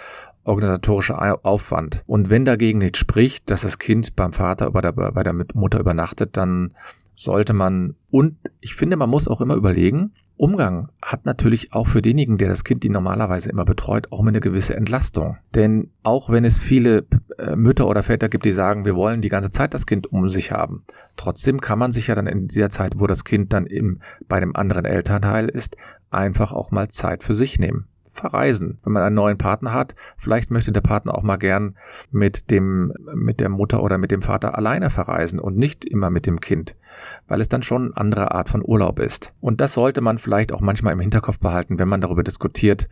organisatorischer 0.46 1.44
Aufwand. 1.44 2.02
Und 2.06 2.30
wenn 2.30 2.44
dagegen 2.44 2.78
nicht 2.78 2.96
spricht, 2.96 3.50
dass 3.50 3.62
das 3.62 3.78
Kind 3.78 4.16
beim 4.16 4.32
Vater 4.32 4.74
oder 4.74 4.92
bei 4.92 5.22
der 5.22 5.34
Mutter 5.54 5.80
übernachtet, 5.80 6.36
dann 6.36 6.74
sollte 7.14 7.52
man, 7.52 7.96
und 8.10 8.36
ich 8.60 8.74
finde, 8.74 8.96
man 8.96 9.10
muss 9.10 9.28
auch 9.28 9.40
immer 9.40 9.54
überlegen, 9.54 10.12
Umgang 10.38 10.90
hat 11.00 11.24
natürlich 11.24 11.72
auch 11.72 11.86
für 11.86 12.02
denjenigen, 12.02 12.36
der 12.36 12.48
das 12.48 12.62
Kind 12.62 12.82
die 12.82 12.90
normalerweise 12.90 13.48
immer 13.48 13.64
betreut, 13.64 14.12
auch 14.12 14.20
eine 14.20 14.40
gewisse 14.40 14.76
Entlastung. 14.76 15.38
Denn 15.54 15.90
auch 16.02 16.28
wenn 16.28 16.44
es 16.44 16.58
viele 16.58 17.06
äh, 17.38 17.56
Mütter 17.56 17.88
oder 17.88 18.02
Väter 18.02 18.28
gibt, 18.28 18.44
die 18.44 18.52
sagen, 18.52 18.84
wir 18.84 18.94
wollen 18.94 19.22
die 19.22 19.30
ganze 19.30 19.50
Zeit 19.50 19.72
das 19.72 19.86
Kind 19.86 20.12
um 20.12 20.28
sich 20.28 20.52
haben, 20.52 20.84
trotzdem 21.16 21.62
kann 21.62 21.78
man 21.78 21.90
sich 21.90 22.08
ja 22.08 22.14
dann 22.14 22.26
in 22.26 22.48
dieser 22.48 22.68
Zeit, 22.68 23.00
wo 23.00 23.06
das 23.06 23.24
Kind 23.24 23.54
dann 23.54 23.64
im, 23.64 24.00
bei 24.28 24.38
dem 24.38 24.54
anderen 24.54 24.84
Elternteil 24.84 25.48
ist, 25.48 25.78
einfach 26.10 26.52
auch 26.52 26.70
mal 26.70 26.88
Zeit 26.88 27.24
für 27.24 27.34
sich 27.34 27.58
nehmen 27.58 27.86
verreisen. 28.16 28.78
Wenn 28.82 28.92
man 28.92 29.02
einen 29.02 29.14
neuen 29.14 29.38
Partner 29.38 29.72
hat, 29.72 29.94
vielleicht 30.16 30.50
möchte 30.50 30.72
der 30.72 30.80
Partner 30.80 31.14
auch 31.14 31.22
mal 31.22 31.36
gern 31.36 31.76
mit 32.10 32.50
dem, 32.50 32.92
mit 33.14 33.40
der 33.40 33.48
Mutter 33.48 33.82
oder 33.82 33.98
mit 33.98 34.10
dem 34.10 34.22
Vater 34.22 34.56
alleine 34.56 34.90
verreisen 34.90 35.38
und 35.38 35.56
nicht 35.56 35.84
immer 35.84 36.10
mit 36.10 36.26
dem 36.26 36.40
Kind, 36.40 36.76
weil 37.28 37.40
es 37.40 37.48
dann 37.48 37.62
schon 37.62 37.92
eine 37.92 37.96
andere 37.96 38.32
Art 38.32 38.48
von 38.48 38.62
Urlaub 38.64 38.98
ist. 38.98 39.34
Und 39.40 39.60
das 39.60 39.74
sollte 39.74 40.00
man 40.00 40.18
vielleicht 40.18 40.52
auch 40.52 40.60
manchmal 40.60 40.92
im 40.92 41.00
Hinterkopf 41.00 41.38
behalten, 41.38 41.78
wenn 41.78 41.88
man 41.88 42.00
darüber 42.00 42.22
diskutiert, 42.22 42.88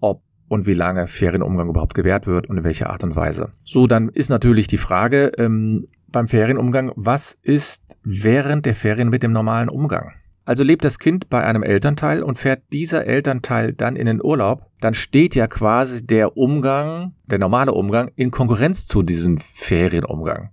ob 0.00 0.22
und 0.48 0.66
wie 0.66 0.74
lange 0.74 1.06
Ferienumgang 1.06 1.70
überhaupt 1.70 1.94
gewährt 1.94 2.26
wird 2.26 2.46
und 2.46 2.58
in 2.58 2.64
welcher 2.64 2.90
Art 2.90 3.02
und 3.04 3.16
Weise. 3.16 3.48
So, 3.64 3.86
dann 3.86 4.10
ist 4.10 4.28
natürlich 4.28 4.66
die 4.66 4.76
Frage 4.76 5.32
ähm, 5.38 5.86
beim 6.08 6.28
Ferienumgang, 6.28 6.92
was 6.94 7.38
ist 7.42 7.96
während 8.04 8.66
der 8.66 8.74
Ferien 8.74 9.08
mit 9.08 9.22
dem 9.22 9.32
normalen 9.32 9.70
Umgang? 9.70 10.12
Also 10.44 10.64
lebt 10.64 10.84
das 10.84 10.98
Kind 10.98 11.30
bei 11.30 11.44
einem 11.44 11.62
Elternteil 11.62 12.22
und 12.22 12.38
fährt 12.38 12.62
dieser 12.72 13.06
Elternteil 13.06 13.72
dann 13.72 13.94
in 13.94 14.06
den 14.06 14.22
Urlaub, 14.22 14.66
dann 14.80 14.94
steht 14.94 15.34
ja 15.34 15.46
quasi 15.46 16.04
der 16.04 16.36
Umgang, 16.36 17.14
der 17.26 17.38
normale 17.38 17.72
Umgang, 17.72 18.10
in 18.16 18.30
Konkurrenz 18.32 18.86
zu 18.86 19.02
diesem 19.02 19.38
Ferienumgang. 19.38 20.50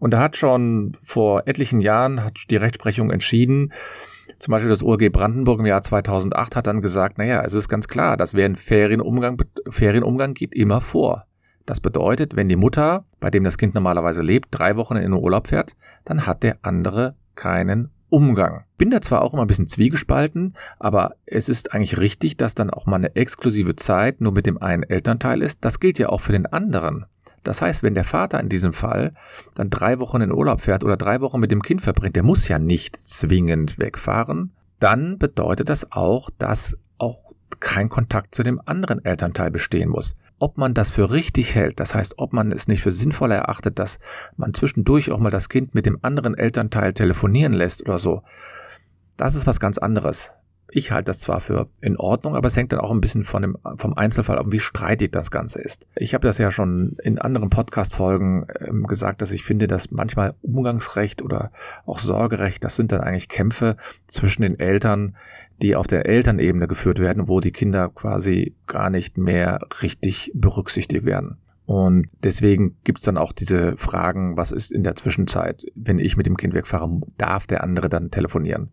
Und 0.00 0.10
da 0.12 0.18
hat 0.18 0.36
schon 0.36 0.92
vor 1.02 1.46
etlichen 1.46 1.80
Jahren 1.80 2.24
hat 2.24 2.38
die 2.50 2.56
Rechtsprechung 2.56 3.10
entschieden, 3.10 3.72
zum 4.42 4.50
Beispiel 4.50 4.70
das 4.70 4.82
ORG 4.82 5.10
Brandenburg 5.10 5.60
im 5.60 5.66
Jahr 5.66 5.82
2008 5.82 6.56
hat 6.56 6.66
dann 6.66 6.80
gesagt, 6.80 7.16
naja, 7.16 7.42
es 7.44 7.52
ist 7.52 7.68
ganz 7.68 7.86
klar, 7.86 8.16
dass 8.16 8.34
wer 8.34 8.44
einen 8.44 8.56
Ferienumgang, 8.56 9.40
Ferienumgang 9.68 10.34
geht 10.34 10.52
immer 10.52 10.80
vor. 10.80 11.26
Das 11.64 11.78
bedeutet, 11.78 12.34
wenn 12.34 12.48
die 12.48 12.56
Mutter, 12.56 13.04
bei 13.20 13.30
dem 13.30 13.44
das 13.44 13.56
Kind 13.56 13.76
normalerweise 13.76 14.20
lebt, 14.20 14.48
drei 14.50 14.76
Wochen 14.76 14.96
in 14.96 15.02
den 15.02 15.12
Urlaub 15.12 15.46
fährt, 15.46 15.76
dann 16.04 16.26
hat 16.26 16.42
der 16.42 16.58
andere 16.62 17.14
keinen 17.36 17.90
Umgang. 18.12 18.64
Bin 18.76 18.90
da 18.90 19.00
zwar 19.00 19.22
auch 19.22 19.32
immer 19.32 19.42
ein 19.42 19.48
bisschen 19.48 19.66
zwiegespalten, 19.66 20.54
aber 20.78 21.14
es 21.24 21.48
ist 21.48 21.72
eigentlich 21.72 21.98
richtig, 21.98 22.36
dass 22.36 22.54
dann 22.54 22.68
auch 22.68 22.84
mal 22.84 22.96
eine 22.96 23.16
exklusive 23.16 23.74
Zeit 23.74 24.20
nur 24.20 24.32
mit 24.32 24.44
dem 24.44 24.60
einen 24.60 24.82
Elternteil 24.82 25.40
ist. 25.40 25.64
Das 25.64 25.80
gilt 25.80 25.98
ja 25.98 26.10
auch 26.10 26.20
für 26.20 26.32
den 26.32 26.46
anderen. 26.46 27.06
Das 27.42 27.62
heißt, 27.62 27.82
wenn 27.82 27.94
der 27.94 28.04
Vater 28.04 28.38
in 28.38 28.50
diesem 28.50 28.74
Fall 28.74 29.14
dann 29.54 29.70
drei 29.70 29.98
Wochen 29.98 30.20
in 30.20 30.30
Urlaub 30.30 30.60
fährt 30.60 30.84
oder 30.84 30.96
drei 30.96 31.22
Wochen 31.22 31.40
mit 31.40 31.50
dem 31.50 31.62
Kind 31.62 31.80
verbringt, 31.80 32.14
der 32.14 32.22
muss 32.22 32.46
ja 32.48 32.58
nicht 32.58 32.96
zwingend 32.96 33.78
wegfahren, 33.78 34.52
dann 34.78 35.18
bedeutet 35.18 35.70
das 35.70 35.90
auch, 35.90 36.28
dass 36.38 36.76
auch 36.98 37.32
kein 37.60 37.88
Kontakt 37.88 38.34
zu 38.34 38.42
dem 38.42 38.60
anderen 38.64 39.04
Elternteil 39.04 39.50
bestehen 39.50 39.88
muss 39.88 40.14
ob 40.42 40.58
man 40.58 40.74
das 40.74 40.90
für 40.90 41.12
richtig 41.12 41.54
hält, 41.54 41.78
das 41.78 41.94
heißt, 41.94 42.14
ob 42.18 42.32
man 42.32 42.50
es 42.50 42.66
nicht 42.66 42.82
für 42.82 42.90
sinnvoll 42.90 43.30
erachtet, 43.30 43.78
dass 43.78 44.00
man 44.36 44.52
zwischendurch 44.54 45.12
auch 45.12 45.20
mal 45.20 45.30
das 45.30 45.48
Kind 45.48 45.72
mit 45.72 45.86
dem 45.86 46.00
anderen 46.02 46.36
Elternteil 46.36 46.92
telefonieren 46.94 47.52
lässt 47.52 47.80
oder 47.80 48.00
so, 48.00 48.22
das 49.16 49.36
ist 49.36 49.46
was 49.46 49.60
ganz 49.60 49.78
anderes. 49.78 50.32
Ich 50.68 50.90
halte 50.90 51.10
das 51.10 51.20
zwar 51.20 51.40
für 51.40 51.68
in 51.80 51.96
Ordnung, 51.96 52.34
aber 52.34 52.48
es 52.48 52.56
hängt 52.56 52.72
dann 52.72 52.80
auch 52.80 52.90
ein 52.90 53.00
bisschen 53.00 53.22
von 53.22 53.42
dem, 53.42 53.56
vom 53.76 53.94
Einzelfall 53.94 54.38
ab, 54.38 54.46
wie 54.48 54.58
streitig 54.58 55.12
das 55.12 55.30
Ganze 55.30 55.60
ist. 55.60 55.86
Ich 55.94 56.12
habe 56.12 56.26
das 56.26 56.38
ja 56.38 56.50
schon 56.50 56.96
in 57.04 57.20
anderen 57.20 57.50
Podcast-Folgen 57.50 58.46
ähm, 58.58 58.82
gesagt, 58.84 59.22
dass 59.22 59.30
ich 59.30 59.44
finde, 59.44 59.68
dass 59.68 59.92
manchmal 59.92 60.34
Umgangsrecht 60.42 61.22
oder 61.22 61.52
auch 61.86 62.00
Sorgerecht, 62.00 62.64
das 62.64 62.74
sind 62.74 62.90
dann 62.90 63.02
eigentlich 63.02 63.28
Kämpfe 63.28 63.76
zwischen 64.08 64.42
den 64.42 64.58
Eltern, 64.58 65.14
die 65.62 65.76
auf 65.76 65.86
der 65.86 66.06
Elternebene 66.06 66.66
geführt 66.66 66.98
werden, 66.98 67.28
wo 67.28 67.40
die 67.40 67.52
Kinder 67.52 67.88
quasi 67.88 68.54
gar 68.66 68.90
nicht 68.90 69.16
mehr 69.16 69.60
richtig 69.80 70.32
berücksichtigt 70.34 71.04
werden. 71.04 71.38
Und 71.64 72.08
deswegen 72.24 72.76
gibt's 72.82 73.02
dann 73.02 73.16
auch 73.16 73.32
diese 73.32 73.76
Fragen, 73.76 74.36
was 74.36 74.50
ist 74.50 74.72
in 74.72 74.82
der 74.82 74.96
Zwischenzeit, 74.96 75.64
wenn 75.76 75.98
ich 75.98 76.16
mit 76.16 76.26
dem 76.26 76.36
Kind 76.36 76.54
wegfahre, 76.54 77.00
darf 77.18 77.46
der 77.46 77.62
andere 77.62 77.88
dann 77.88 78.10
telefonieren? 78.10 78.70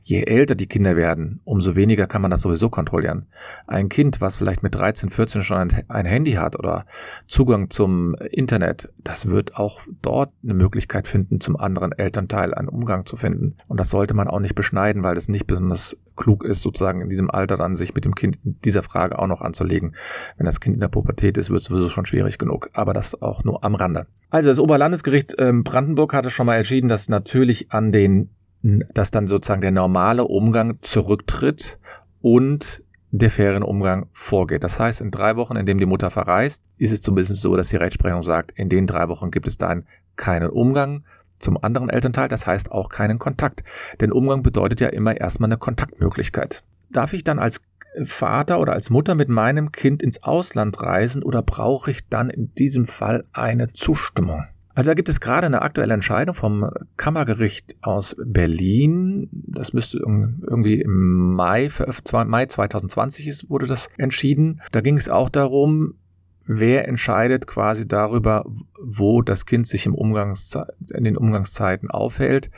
Je 0.00 0.22
älter 0.22 0.54
die 0.54 0.66
Kinder 0.66 0.96
werden, 0.96 1.40
umso 1.44 1.76
weniger 1.76 2.06
kann 2.06 2.22
man 2.22 2.30
das 2.30 2.40
sowieso 2.40 2.70
kontrollieren. 2.70 3.26
Ein 3.66 3.90
Kind, 3.90 4.22
was 4.22 4.36
vielleicht 4.36 4.62
mit 4.62 4.74
13, 4.74 5.10
14 5.10 5.42
schon 5.42 5.70
ein, 5.88 6.04
Handy 6.06 6.32
hat 6.32 6.58
oder 6.58 6.86
Zugang 7.28 7.68
zum 7.68 8.14
Internet, 8.30 8.90
das 9.04 9.28
wird 9.28 9.56
auch 9.56 9.82
dort 10.00 10.32
eine 10.42 10.54
Möglichkeit 10.54 11.06
finden, 11.06 11.40
zum 11.40 11.56
anderen 11.56 11.92
Elternteil 11.92 12.54
einen 12.54 12.68
Umgang 12.68 13.04
zu 13.04 13.16
finden. 13.16 13.56
Und 13.68 13.78
das 13.78 13.90
sollte 13.90 14.14
man 14.14 14.28
auch 14.28 14.40
nicht 14.40 14.54
beschneiden, 14.54 15.04
weil 15.04 15.18
es 15.18 15.28
nicht 15.28 15.46
besonders 15.46 15.98
klug 16.16 16.44
ist, 16.44 16.62
sozusagen 16.62 17.00
in 17.00 17.08
diesem 17.08 17.30
Alter 17.30 17.56
dann 17.56 17.74
sich 17.74 17.94
mit 17.94 18.04
dem 18.04 18.14
Kind 18.14 18.38
in 18.44 18.60
dieser 18.64 18.82
Frage 18.82 19.18
auch 19.18 19.26
noch 19.26 19.40
anzulegen. 19.40 19.94
Wenn 20.36 20.46
das 20.46 20.60
Kind 20.60 20.74
in 20.74 20.80
der 20.80 20.88
Pubertät 20.88 21.38
ist, 21.38 21.50
wird 21.50 21.60
es 21.60 21.66
sowieso 21.66 21.88
schon 21.88 22.06
schwierig 22.06 22.38
genug. 22.38 22.68
Aber 22.74 22.92
das 22.92 23.20
auch 23.20 23.44
nur 23.44 23.64
am 23.64 23.74
Rande. 23.74 24.06
Also 24.30 24.48
das 24.48 24.58
Oberlandesgericht 24.58 25.34
ähm, 25.38 25.64
Brandenburg 25.64 26.14
hatte 26.14 26.30
schon 26.30 26.46
mal 26.46 26.56
entschieden, 26.56 26.88
dass 26.88 27.08
natürlich 27.08 27.72
an 27.72 27.92
den, 27.92 28.30
dass 28.62 29.10
dann 29.10 29.26
sozusagen 29.26 29.60
der 29.60 29.72
normale 29.72 30.24
Umgang 30.24 30.78
zurücktritt 30.82 31.78
und 32.20 32.82
der 33.12 33.30
fairen 33.30 33.62
Umgang 33.62 34.06
vorgeht. 34.12 34.62
Das 34.62 34.78
heißt, 34.78 35.00
in 35.00 35.10
drei 35.10 35.36
Wochen, 35.36 35.56
in 35.56 35.66
dem 35.66 35.78
die 35.78 35.86
Mutter 35.86 36.10
verreist, 36.10 36.62
ist 36.76 36.92
es 36.92 37.02
zumindest 37.02 37.40
so, 37.40 37.56
dass 37.56 37.70
die 37.70 37.76
Rechtsprechung 37.76 38.22
sagt, 38.22 38.52
in 38.52 38.68
den 38.68 38.86
drei 38.86 39.08
Wochen 39.08 39.30
gibt 39.30 39.48
es 39.48 39.58
dann 39.58 39.84
keinen 40.16 40.50
Umgang, 40.50 41.04
zum 41.40 41.62
anderen 41.62 41.88
Elternteil, 41.88 42.28
das 42.28 42.46
heißt 42.46 42.70
auch 42.70 42.88
keinen 42.88 43.18
Kontakt. 43.18 43.64
Denn 44.00 44.12
Umgang 44.12 44.42
bedeutet 44.42 44.80
ja 44.80 44.88
immer 44.88 45.16
erstmal 45.16 45.48
eine 45.48 45.58
Kontaktmöglichkeit. 45.58 46.62
Darf 46.90 47.12
ich 47.12 47.24
dann 47.24 47.38
als 47.38 47.60
Vater 48.04 48.60
oder 48.60 48.72
als 48.72 48.90
Mutter 48.90 49.14
mit 49.14 49.28
meinem 49.28 49.72
Kind 49.72 50.02
ins 50.02 50.22
Ausland 50.22 50.80
reisen 50.80 51.22
oder 51.22 51.42
brauche 51.42 51.90
ich 51.90 52.08
dann 52.08 52.30
in 52.30 52.54
diesem 52.54 52.86
Fall 52.86 53.24
eine 53.32 53.72
Zustimmung? 53.72 54.44
Also 54.74 54.92
da 54.92 54.94
gibt 54.94 55.08
es 55.08 55.20
gerade 55.20 55.46
eine 55.46 55.62
aktuelle 55.62 55.92
Entscheidung 55.92 56.34
vom 56.34 56.70
Kammergericht 56.96 57.76
aus 57.82 58.16
Berlin. 58.24 59.28
Das 59.32 59.72
müsste 59.72 59.98
irgendwie 59.98 60.80
im 60.80 61.34
Mai, 61.34 61.68
Mai 62.26 62.46
2020 62.46 63.26
ist, 63.26 63.50
wurde 63.50 63.66
das 63.66 63.88
entschieden. 63.98 64.62
Da 64.70 64.80
ging 64.80 64.96
es 64.96 65.08
auch 65.08 65.28
darum, 65.28 65.94
wer 66.46 66.88
entscheidet 66.88 67.46
quasi 67.46 67.86
darüber, 67.86 68.44
wo 68.82 69.22
das 69.22 69.46
Kind 69.46 69.66
sich 69.66 69.86
im 69.86 69.94
in 69.94 71.04
den 71.04 71.16
Umgangszeiten 71.16 71.90
aufhält. 71.90 72.50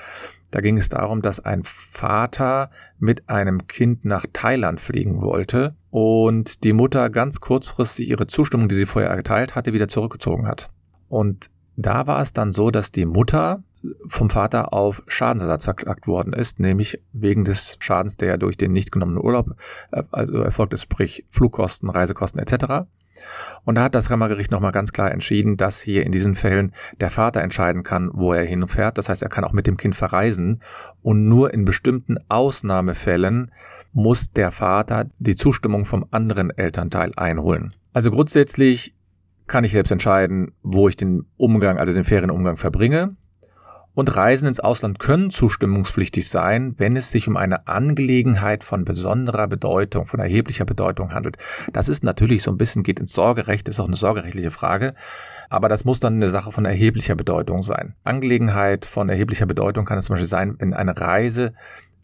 Da 0.51 0.61
ging 0.61 0.77
es 0.77 0.91
darum, 0.91 1.23
dass 1.23 1.41
ein 1.41 1.63
Vater 1.65 2.71
mit 2.99 3.29
einem 3.31 3.67
Kind 3.69 4.05
nach 4.05 4.27
Thailand 4.33 4.81
fliegen 4.81 5.23
wollte 5.23 5.75
und 5.91 6.65
die 6.65 6.75
Mutter 6.75 7.09
ganz 7.09 7.41
kurzfristig 7.41 8.09
ihre 8.09 8.27
Zustimmung, 8.27 8.69
die 8.69 8.75
sie 8.75 8.87
vorher 8.87 9.11
erteilt 9.11 9.55
hatte, 9.55 9.73
wieder 9.73 9.89
zurückgezogen 9.89 10.47
hat. 10.47 10.71
Und 11.09 11.51
da 11.77 12.07
war 12.07 12.21
es 12.21 12.35
dann 12.35 12.53
so, 12.53 12.71
dass 12.71 12.93
die 12.93 13.07
Mutter 13.07 13.63
vom 14.07 14.31
Vater 14.31 14.73
auf 14.73 15.03
Schadensersatz 15.09 15.65
verklagt 15.65 16.07
worden 16.07 16.33
ist, 16.33 16.61
nämlich 16.61 17.03
wegen 17.13 17.45
des 17.45 17.77
Schadens, 17.81 18.17
der 18.17 18.39
durch 18.39 18.57
den 18.57 18.73
nicht 18.73 18.93
genommenen 18.93 19.23
Urlaub 19.23 19.57
äh, 19.91 20.03
also 20.13 20.39
erfolgt 20.39 20.75
ist, 20.75 20.83
sprich 20.83 21.25
Flugkosten, 21.31 21.89
Reisekosten 21.89 22.41
etc. 22.41 22.87
Und 23.65 23.77
da 23.77 23.85
hat 23.85 23.95
das 23.95 24.09
Kammergericht 24.09 24.51
nochmal 24.51 24.73
ganz 24.73 24.93
klar 24.93 25.13
entschieden, 25.13 25.57
dass 25.57 25.81
hier 25.81 26.05
in 26.05 26.13
diesen 26.13 26.35
Fällen 26.35 26.73
der 27.01 27.11
Vater 27.11 27.41
entscheiden 27.41 27.83
kann, 27.83 28.11
wo 28.13 28.33
er 28.33 28.45
hinfährt. 28.45 28.99
Das 28.99 29.09
heißt, 29.09 29.23
er 29.23 29.29
kann 29.29 29.45
auch 29.45 29.53
mit 29.53 29.67
dem 29.67 29.77
Kind 29.77 29.95
verreisen 29.95 30.61
und 31.03 31.29
nur 31.29 31.55
in 31.55 31.65
bestimmten 31.65 32.17
Ausnahmefällen 32.29 33.53
muss 33.93 34.33
der 34.33 34.51
Vater 34.51 35.07
die 35.19 35.37
Zustimmung 35.37 35.85
vom 35.85 36.07
anderen 36.11 36.51
Elternteil 36.51 37.13
einholen. 37.17 37.73
Also 37.93 38.11
grundsätzlich 38.11 38.95
kann 39.47 39.65
ich 39.65 39.73
selbst 39.73 39.91
entscheiden, 39.91 40.53
wo 40.63 40.89
ich 40.89 40.97
den 40.97 41.27
Umgang, 41.37 41.79
also 41.79 41.93
den 41.93 42.05
Ferienumgang 42.05 42.57
verbringe. 42.57 43.17
Und 43.95 44.17
Reisen 44.17 44.49
ins 44.49 44.61
Ausland 44.61 44.99
können 44.99 45.31
zustimmungspflichtig 45.31 46.29
sein, 46.29 46.75
wenn 46.79 46.97
es 46.97 47.11
sich 47.11 47.29
um 47.29 47.37
eine 47.37 47.67
Angelegenheit 47.69 48.65
von 48.65 48.85
besonderer 48.85 49.49
Bedeutung, 49.49 50.07
von 50.07 50.19
erheblicher 50.19 50.65
Bedeutung 50.65 51.13
handelt. 51.13 51.37
Das 51.73 51.89
ist 51.89 52.03
natürlich 52.03 52.43
so 52.43 52.51
ein 52.51 52.57
bisschen, 52.57 52.83
geht 52.83 53.01
ins 53.01 53.13
Sorgerecht, 53.13 53.69
ist 53.69 53.81
auch 53.81 53.87
eine 53.87 53.97
sorgerechtliche 53.97 54.51
Frage. 54.51 54.95
Aber 55.51 55.69
das 55.69 55.85
muss 55.85 56.01
dann 56.01 56.15
eine 56.15 56.31
Sache 56.31 56.53
von 56.53 56.65
erheblicher 56.65 57.15
Bedeutung 57.15 57.63
sein. 57.63 57.95
Angelegenheit 58.05 58.87
von 58.87 59.11
erheblicher 59.11 59.45
Bedeutung 59.45 59.85
kann 59.85 59.99
es 59.99 60.07
zum 60.07 60.15
Beispiel 60.15 60.29
sein, 60.29 60.57
wenn 60.59 60.73
eine 60.73 60.99
Reise 60.99 61.53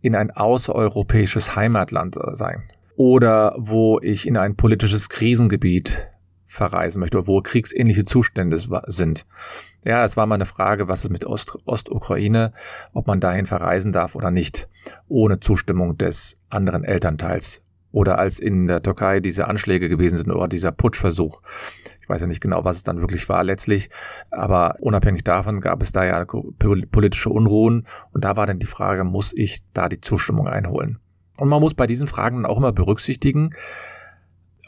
in 0.03 0.15
ein 0.15 0.31
außereuropäisches 0.31 1.57
Heimatland 1.57 2.17
äh, 2.17 2.35
sein. 2.35 2.65
Oder 2.97 3.55
wo 3.57 4.01
ich 4.01 4.27
in 4.27 4.37
ein 4.37 4.57
politisches 4.57 5.09
Krisengebiet 5.09 6.09
verreisen 6.49 7.01
möchte, 7.01 7.27
wo 7.27 7.41
kriegsähnliche 7.43 8.05
Zustände 8.05 8.59
sind. 8.87 9.27
Ja, 9.85 10.05
es 10.05 10.17
war 10.17 10.27
mal 10.27 10.37
eine 10.37 10.47
Frage, 10.47 10.89
was 10.89 11.05
ist 11.05 11.11
mit 11.11 11.25
Ost 11.25 11.59
Ostukraine, 11.67 12.53
ob 12.93 13.07
man 13.07 13.21
dahin 13.21 13.47
verreisen 13.47 13.93
darf 13.93 14.15
oder 14.15 14.31
nicht, 14.31 14.69
ohne 15.09 15.41
Zustimmung 15.41 15.97
des 15.99 16.39
anderen 16.49 16.85
Elternteils. 16.85 17.63
Oder 17.91 18.19
als 18.19 18.39
in 18.39 18.67
der 18.67 18.83
Türkei 18.83 19.21
diese 19.21 19.47
Anschläge 19.47 19.89
gewesen 19.89 20.17
sind 20.17 20.31
oder 20.31 20.49
dieser 20.49 20.73
Putschversuch. 20.73 21.43
Ich 22.01 22.09
weiß 22.09 22.23
ja 22.23 22.27
nicht 22.27 22.41
genau, 22.41 22.65
was 22.65 22.79
es 22.79 22.85
dann 22.85 23.01
wirklich 23.01 23.29
war 23.29 23.45
letztlich, 23.45 23.91
aber 24.31 24.77
unabhängig 24.81 25.25
davon 25.25 25.61
gab 25.61 25.83
es 25.83 25.93
da 25.93 26.05
ja 26.05 26.25
politische 26.25 27.31
Unruhen 27.31 27.87
und 28.13 28.25
da 28.25 28.37
war 28.37 28.47
dann 28.47 28.59
die 28.59 28.67
Frage, 28.67 29.05
muss 29.05 29.33
ich 29.37 29.61
da 29.75 29.89
die 29.89 30.01
Zustimmung 30.01 30.49
einholen? 30.49 30.99
Und 31.39 31.49
man 31.49 31.61
muss 31.61 31.75
bei 31.75 31.87
diesen 31.87 32.07
Fragen 32.07 32.45
auch 32.47 32.59
immer 32.59 32.73
berücksichtigen, 32.73 33.51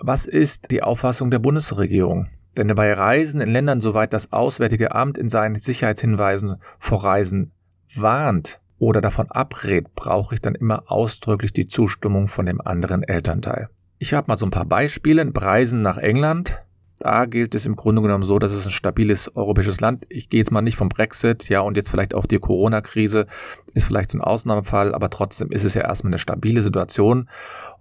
was 0.01 0.27
ist 0.27 0.71
die 0.71 0.83
Auffassung 0.83 1.31
der 1.31 1.39
Bundesregierung? 1.39 2.27
Denn 2.57 2.69
bei 2.75 2.93
Reisen 2.93 3.41
in 3.41 3.51
Ländern, 3.51 3.81
soweit 3.81 4.13
das 4.13 4.33
Auswärtige 4.33 4.95
Amt 4.95 5.19
in 5.19 5.29
seinen 5.29 5.55
Sicherheitshinweisen 5.55 6.57
vor 6.79 7.05
Reisen 7.05 7.53
warnt 7.95 8.61
oder 8.79 9.01
davon 9.01 9.31
abrät, 9.31 9.95
brauche 9.95 10.35
ich 10.35 10.41
dann 10.41 10.55
immer 10.55 10.91
ausdrücklich 10.91 11.53
die 11.53 11.67
Zustimmung 11.67 12.29
von 12.29 12.47
dem 12.47 12.61
anderen 12.61 13.03
Elternteil. 13.03 13.69
Ich 13.99 14.15
habe 14.15 14.29
mal 14.29 14.37
so 14.37 14.47
ein 14.47 14.51
paar 14.51 14.65
Beispiele. 14.65 15.31
Reisen 15.35 15.83
nach 15.83 15.99
England. 15.99 16.65
Da 16.99 17.25
gilt 17.25 17.55
es 17.55 17.65
im 17.65 17.77
Grunde 17.77 18.03
genommen 18.03 18.25
so, 18.25 18.39
dass 18.39 18.53
es 18.53 18.67
ein 18.67 18.73
stabiles 18.73 19.35
europäisches 19.35 19.81
Land. 19.81 20.05
Ich 20.11 20.29
gehe 20.29 20.39
jetzt 20.39 20.51
mal 20.51 20.61
nicht 20.61 20.77
vom 20.77 20.91
Brexit, 20.91 21.49
ja, 21.49 21.61
und 21.61 21.77
jetzt 21.77 21.89
vielleicht 21.89 22.15
auch 22.15 22.27
die 22.27 22.39
Corona-Krise 22.39 23.27
ist 23.73 23.85
vielleicht 23.85 24.11
so 24.11 24.19
ein 24.19 24.23
Ausnahmefall, 24.23 24.95
aber 24.95 25.09
trotzdem 25.09 25.51
ist 25.51 25.65
es 25.65 25.73
ja 25.73 25.83
erstmal 25.83 26.11
eine 26.11 26.19
stabile 26.19 26.61
Situation. 26.61 27.29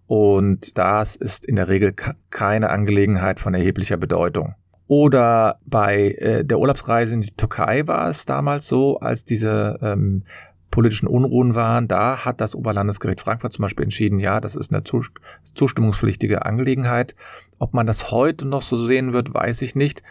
Und 0.09 0.75
das 0.79 1.15
ist 1.15 1.45
in 1.45 1.55
der 1.55 1.67
Regel 1.67 1.93
keine 2.31 2.71
Angelegenheit 2.71 3.39
von 3.39 3.53
erheblicher 3.53 3.95
Bedeutung. 3.95 4.55
Oder 4.87 5.59
bei 5.67 6.15
äh, 6.17 6.43
der 6.43 6.57
Urlaubsreise 6.57 7.13
in 7.13 7.21
die 7.21 7.29
Türkei 7.29 7.85
war 7.85 8.09
es 8.09 8.25
damals 8.25 8.65
so, 8.65 8.97
als 8.97 9.23
diese 9.23 9.77
ähm, 9.83 10.23
politischen 10.71 11.05
Unruhen 11.05 11.53
waren, 11.53 11.87
da 11.87 12.25
hat 12.25 12.41
das 12.41 12.55
Oberlandesgericht 12.55 13.21
Frankfurt 13.21 13.53
zum 13.53 13.61
Beispiel 13.61 13.83
entschieden, 13.83 14.17
ja, 14.17 14.41
das 14.41 14.55
ist 14.55 14.73
eine 14.73 14.81
zustimmungspflichtige 14.83 16.43
Angelegenheit. 16.43 17.15
Ob 17.59 17.75
man 17.75 17.85
das 17.85 18.09
heute 18.09 18.47
noch 18.47 18.63
so 18.63 18.77
sehen 18.77 19.13
wird, 19.13 19.31
weiß 19.31 19.61
ich 19.61 19.75
nicht, 19.75 20.01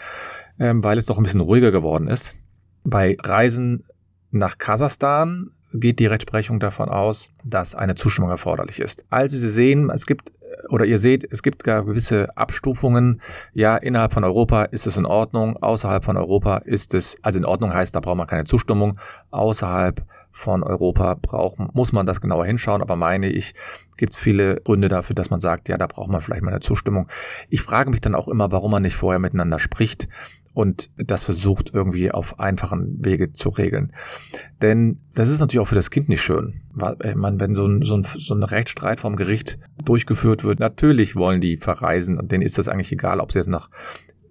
ähm, 0.61 0.85
weil 0.85 0.99
es 0.99 1.07
doch 1.07 1.19
ein 1.19 1.25
bisschen 1.25 1.41
ruhiger 1.41 1.73
geworden 1.73 2.07
ist. 2.07 2.37
Bei 2.85 3.17
Reisen 3.21 3.83
nach 4.31 4.59
Kasachstan 4.59 5.51
geht 5.73 5.99
die 5.99 6.07
Rechtsprechung 6.07 6.61
davon 6.61 6.89
aus, 6.89 7.31
dass 7.45 7.75
eine 7.75 7.95
Zustimmung 7.95 8.31
erforderlich 8.31 8.81
ist. 8.81 9.05
Also 9.11 9.37
Sie 9.37 9.49
sehen, 9.49 9.91
es 9.91 10.07
gibt 10.07 10.33
oder 10.71 10.85
ihr 10.85 10.99
seht, 10.99 11.31
es 11.31 11.43
gibt 11.43 11.65
gar 11.65 11.85
gewisse 11.85 12.37
Abstufungen. 12.37 13.21
Ja, 13.53 13.77
innerhalb 13.77 14.13
von 14.13 14.25
Europa 14.25 14.65
ist 14.65 14.87
es 14.87 14.97
in 14.97 15.07
Ordnung, 15.07 15.57
außerhalb 15.57 16.05
von 16.05 16.17
Europa 16.17 16.59
ist 16.59 16.95
es, 16.95 17.17
also 17.23 17.39
in 17.39 17.45
Ordnung 17.45 17.73
heißt, 17.73 17.95
da 17.95 18.01
braucht 18.01 18.17
man 18.17 18.27
keine 18.27 18.45
Zustimmung. 18.45 18.99
Außerhalb 19.31 20.03
von 20.31 20.63
Europa 20.63 21.15
braucht, 21.21 21.59
muss 21.75 21.93
man 21.93 22.07
das 22.07 22.21
genauer 22.21 22.47
hinschauen, 22.47 22.83
aber 22.83 22.97
meine 22.97 23.29
ich, 23.29 23.55
gibt 23.97 24.15
es 24.15 24.19
viele 24.19 24.57
Gründe 24.61 24.89
dafür, 24.89 25.15
dass 25.15 25.31
man 25.31 25.41
sagt, 25.41 25.69
ja, 25.69 25.77
da 25.77 25.87
braucht 25.87 26.11
man 26.11 26.21
vielleicht 26.21 26.43
mal 26.43 26.51
eine 26.51 26.61
Zustimmung. 26.61 27.09
Ich 27.49 27.63
frage 27.63 27.91
mich 27.91 28.01
dann 28.01 28.15
auch 28.15 28.29
immer, 28.29 28.53
warum 28.53 28.71
man 28.71 28.83
nicht 28.83 28.97
vorher 28.97 29.19
miteinander 29.19 29.59
spricht 29.59 30.09
und 30.59 30.91
das 30.97 31.23
versucht 31.23 31.71
irgendwie 31.73 32.11
auf 32.11 32.41
einfachen 32.41 32.97
Wege 32.99 33.33
zu 33.33 33.49
regeln. 33.49 33.93
Denn 34.61 34.97
das 35.15 35.29
ist 35.29 35.39
natürlich 35.39 35.61
auch 35.61 35.69
für 35.69 35.77
das 35.77 35.93
Kind 35.93 36.09
nicht 36.09 36.21
schön. 36.21 36.55
Äh, 36.99 37.15
man, 37.15 37.39
wenn 37.39 37.55
so 37.55 37.65
ein, 37.65 37.83
so, 37.83 37.97
ein, 37.97 38.03
so 38.03 38.35
ein 38.35 38.43
Rechtsstreit 38.43 38.99
vom 38.99 39.15
Gericht 39.15 39.61
durchgeführt 39.85 40.43
wird, 40.43 40.59
natürlich 40.59 41.15
wollen 41.15 41.41
die 41.41 41.59
verreisen 41.59 42.19
und 42.19 42.33
denen 42.33 42.43
ist 42.43 42.59
das 42.59 42.67
eigentlich 42.67 42.91
egal, 42.91 43.21
ob 43.21 43.31
sie 43.31 43.39
jetzt 43.39 43.47
nach 43.47 43.71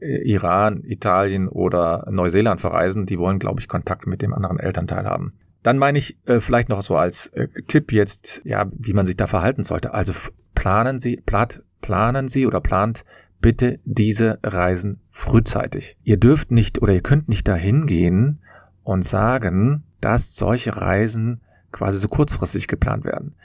äh, 0.01 0.29
Iran, 0.29 0.83
Italien 0.83 1.47
oder 1.47 2.05
Neuseeland 2.11 2.59
verreisen. 2.59 3.05
Die 3.05 3.19
wollen, 3.19 3.39
glaube 3.39 3.61
ich, 3.61 3.69
Kontakt 3.69 4.05
mit 4.05 4.21
dem 4.21 4.33
anderen 4.33 4.59
Elternteil 4.59 5.05
haben. 5.05 5.31
Dann 5.63 5.77
meine 5.77 5.97
ich 5.97 6.17
äh, 6.25 6.41
vielleicht 6.41 6.67
noch 6.67 6.81
so 6.81 6.97
als 6.97 7.27
äh, 7.27 7.47
Tipp 7.67 7.93
jetzt, 7.93 8.41
ja, 8.43 8.65
wie 8.77 8.91
man 8.91 9.05
sich 9.05 9.15
da 9.15 9.27
verhalten 9.27 9.63
sollte. 9.63 9.93
Also 9.93 10.11
planen 10.55 10.99
Sie, 10.99 11.21
plat, 11.25 11.61
planen 11.79 12.27
Sie 12.27 12.45
oder 12.45 12.59
plant 12.59 13.05
bitte 13.41 13.79
diese 13.85 14.39
Reisen 14.43 15.01
frühzeitig. 15.11 15.97
Ihr 16.03 16.17
dürft 16.17 16.51
nicht 16.51 16.81
oder 16.81 16.93
ihr 16.93 17.01
könnt 17.01 17.29
nicht 17.29 17.47
dahin 17.47 17.85
gehen 17.85 18.39
und 18.83 19.03
sagen, 19.03 19.83
dass 20.01 20.35
solche 20.35 20.77
Reisen 20.77 21.41
quasi 21.71 21.97
so 21.97 22.07
kurzfristig 22.07 22.67
geplant 22.67 23.05
werden. 23.05 23.35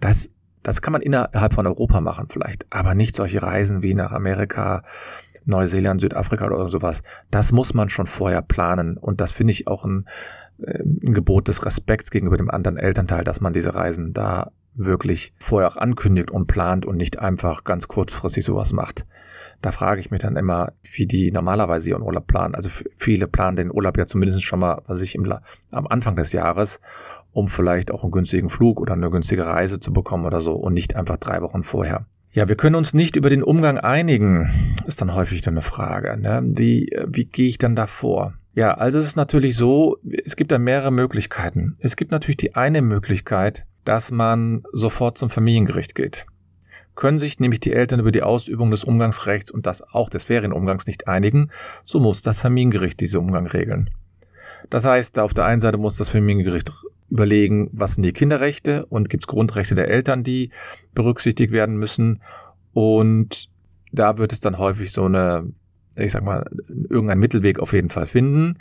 Das, 0.00 0.30
das 0.62 0.82
kann 0.82 0.92
man 0.92 1.02
innerhalb 1.02 1.54
von 1.54 1.66
Europa 1.66 2.00
machen 2.00 2.28
vielleicht, 2.28 2.66
aber 2.70 2.94
nicht 2.94 3.16
solche 3.16 3.42
Reisen 3.42 3.82
wie 3.82 3.94
nach 3.94 4.12
Amerika, 4.12 4.82
Neuseeland, 5.44 6.00
Südafrika 6.00 6.46
oder 6.46 6.68
sowas. 6.68 7.02
Das 7.30 7.52
muss 7.52 7.74
man 7.74 7.88
schon 7.88 8.06
vorher 8.06 8.42
planen 8.42 8.96
und 8.96 9.20
das 9.20 9.32
finde 9.32 9.52
ich 9.52 9.66
auch 9.66 9.84
ein, 9.84 10.06
äh, 10.62 10.82
ein 10.82 11.14
Gebot 11.14 11.48
des 11.48 11.64
Respekts 11.66 12.10
gegenüber 12.10 12.36
dem 12.36 12.50
anderen 12.50 12.76
Elternteil, 12.76 13.24
dass 13.24 13.40
man 13.40 13.52
diese 13.52 13.74
Reisen 13.74 14.12
da 14.12 14.52
wirklich 14.74 15.32
vorher 15.38 15.68
auch 15.68 15.76
ankündigt 15.76 16.30
und 16.30 16.46
plant 16.46 16.86
und 16.86 16.96
nicht 16.96 17.18
einfach 17.18 17.64
ganz 17.64 17.88
kurzfristig 17.88 18.44
sowas 18.44 18.72
macht. 18.72 19.06
Da 19.60 19.70
frage 19.70 20.00
ich 20.00 20.10
mich 20.10 20.20
dann 20.20 20.36
immer, 20.36 20.72
wie 20.94 21.06
die 21.06 21.30
normalerweise 21.30 21.90
ihren 21.90 22.02
Urlaub 22.02 22.26
planen. 22.26 22.54
Also 22.54 22.68
viele 22.96 23.28
planen 23.28 23.56
den 23.56 23.70
Urlaub 23.72 23.96
ja 23.96 24.06
zumindest 24.06 24.42
schon 24.42 24.58
mal, 24.58 24.82
was 24.86 25.00
ich 25.00 25.14
im, 25.14 25.32
am 25.70 25.86
Anfang 25.86 26.16
des 26.16 26.32
Jahres, 26.32 26.80
um 27.32 27.48
vielleicht 27.48 27.92
auch 27.92 28.02
einen 28.02 28.10
günstigen 28.10 28.50
Flug 28.50 28.80
oder 28.80 28.94
eine 28.94 29.10
günstige 29.10 29.46
Reise 29.46 29.78
zu 29.78 29.92
bekommen 29.92 30.24
oder 30.24 30.40
so 30.40 30.54
und 30.54 30.74
nicht 30.74 30.96
einfach 30.96 31.16
drei 31.16 31.42
Wochen 31.42 31.62
vorher. 31.62 32.06
Ja, 32.30 32.48
wir 32.48 32.56
können 32.56 32.76
uns 32.76 32.94
nicht 32.94 33.16
über 33.16 33.28
den 33.28 33.42
Umgang 33.42 33.78
einigen, 33.78 34.50
ist 34.86 35.02
dann 35.02 35.14
häufig 35.14 35.42
dann 35.42 35.54
eine 35.54 35.62
Frage. 35.62 36.16
Ne? 36.16 36.42
Wie, 36.44 36.90
wie 37.06 37.26
gehe 37.26 37.48
ich 37.48 37.58
dann 37.58 37.76
da 37.76 37.86
vor? 37.86 38.32
Ja, 38.54 38.74
also 38.74 38.98
es 38.98 39.04
ist 39.04 39.16
natürlich 39.16 39.56
so, 39.56 39.98
es 40.24 40.36
gibt 40.36 40.50
da 40.50 40.58
mehrere 40.58 40.90
Möglichkeiten. 40.90 41.76
Es 41.80 41.96
gibt 41.96 42.10
natürlich 42.10 42.38
die 42.38 42.54
eine 42.54 42.82
Möglichkeit, 42.82 43.66
dass 43.84 44.10
man 44.10 44.62
sofort 44.72 45.18
zum 45.18 45.30
Familiengericht 45.30 45.94
geht 45.94 46.26
können 46.94 47.18
sich 47.18 47.40
nämlich 47.40 47.60
die 47.60 47.72
Eltern 47.72 48.00
über 48.00 48.12
die 48.12 48.22
Ausübung 48.22 48.70
des 48.70 48.84
Umgangsrechts 48.84 49.50
und 49.50 49.66
das 49.66 49.82
auch 49.82 50.10
des 50.10 50.24
Ferienumgangs 50.24 50.86
nicht 50.86 51.08
einigen, 51.08 51.50
so 51.84 52.00
muss 52.00 52.22
das 52.22 52.40
Familiengericht 52.40 53.00
diese 53.00 53.18
Umgang 53.18 53.46
regeln. 53.46 53.90
Das 54.70 54.84
heißt, 54.84 55.18
auf 55.18 55.34
der 55.34 55.44
einen 55.44 55.60
Seite 55.60 55.78
muss 55.78 55.96
das 55.96 56.08
Familiengericht 56.08 56.70
überlegen, 57.08 57.68
was 57.72 57.94
sind 57.94 58.04
die 58.04 58.12
Kinderrechte 58.12 58.86
und 58.86 59.08
gibt 59.08 59.24
es 59.24 59.26
Grundrechte 59.26 59.74
der 59.74 59.88
Eltern, 59.88 60.22
die 60.22 60.50
berücksichtigt 60.94 61.52
werden 61.52 61.76
müssen. 61.76 62.22
Und 62.72 63.48
da 63.90 64.18
wird 64.18 64.32
es 64.32 64.40
dann 64.40 64.58
häufig 64.58 64.92
so 64.92 65.04
eine, 65.04 65.52
ich 65.96 66.12
sag 66.12 66.24
mal, 66.24 66.48
irgendein 66.88 67.18
Mittelweg 67.18 67.58
auf 67.58 67.72
jeden 67.72 67.90
Fall 67.90 68.06
finden. 68.06 68.58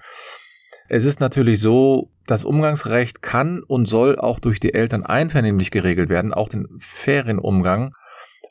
Es 0.93 1.05
ist 1.05 1.21
natürlich 1.21 1.61
so, 1.61 2.11
das 2.27 2.43
Umgangsrecht 2.43 3.21
kann 3.21 3.63
und 3.63 3.85
soll 3.85 4.19
auch 4.19 4.41
durch 4.41 4.59
die 4.59 4.73
Eltern 4.73 5.05
einvernehmlich 5.05 5.71
geregelt 5.71 6.09
werden, 6.09 6.33
auch 6.33 6.49
den 6.49 6.67
Ferienumgang. 6.79 7.93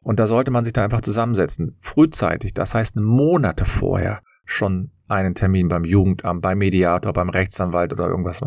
Und 0.03 0.19
da 0.19 0.27
sollte 0.27 0.51
man 0.51 0.65
sich 0.65 0.73
da 0.73 0.83
einfach 0.83 1.03
zusammensetzen. 1.03 1.77
Frühzeitig, 1.81 2.55
das 2.55 2.73
heißt 2.73 2.97
Monate 2.97 3.67
vorher 3.67 4.23
schon 4.47 4.91
einen 5.07 5.35
Termin 5.35 5.69
beim 5.69 5.85
Jugendamt, 5.85 6.41
beim 6.41 6.57
Mediator, 6.57 7.13
beim 7.13 7.29
Rechtsanwalt 7.29 7.93
oder 7.93 8.07
irgendwas 8.07 8.41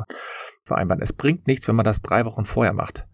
vereinbaren. 0.66 1.04
Es 1.04 1.14
bringt 1.14 1.46
nichts, 1.46 1.68
wenn 1.68 1.76
man 1.76 1.86
das 1.86 2.02
drei 2.02 2.26
Wochen 2.26 2.46
vorher 2.46 2.74
macht. 2.74 3.06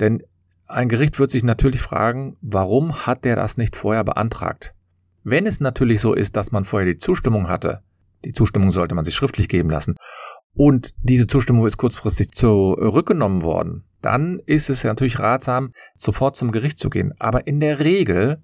Denn 0.00 0.24
ein 0.66 0.88
Gericht 0.88 1.20
wird 1.20 1.30
sich 1.30 1.44
natürlich 1.44 1.80
fragen, 1.80 2.36
warum 2.40 3.06
hat 3.06 3.24
der 3.24 3.36
das 3.36 3.58
nicht 3.58 3.76
vorher 3.76 4.02
beantragt? 4.02 4.74
Wenn 5.22 5.46
es 5.46 5.60
natürlich 5.60 6.00
so 6.00 6.14
ist, 6.14 6.34
dass 6.36 6.50
man 6.50 6.64
vorher 6.64 6.90
die 6.90 6.98
Zustimmung 6.98 7.48
hatte, 7.48 7.84
die 8.24 8.32
Zustimmung 8.32 8.70
sollte 8.70 8.94
man 8.94 9.04
sich 9.04 9.14
schriftlich 9.14 9.48
geben 9.48 9.70
lassen, 9.70 9.96
und 10.56 10.94
diese 11.02 11.26
Zustimmung 11.26 11.66
ist 11.66 11.76
kurzfristig 11.76 12.30
zurückgenommen 12.30 13.42
worden, 13.42 13.84
dann 14.00 14.40
ist 14.46 14.70
es 14.70 14.84
natürlich 14.84 15.18
ratsam, 15.18 15.72
sofort 15.96 16.36
zum 16.36 16.52
Gericht 16.52 16.78
zu 16.78 16.90
gehen. 16.90 17.12
Aber 17.18 17.46
in 17.46 17.58
der 17.58 17.80
Regel 17.80 18.42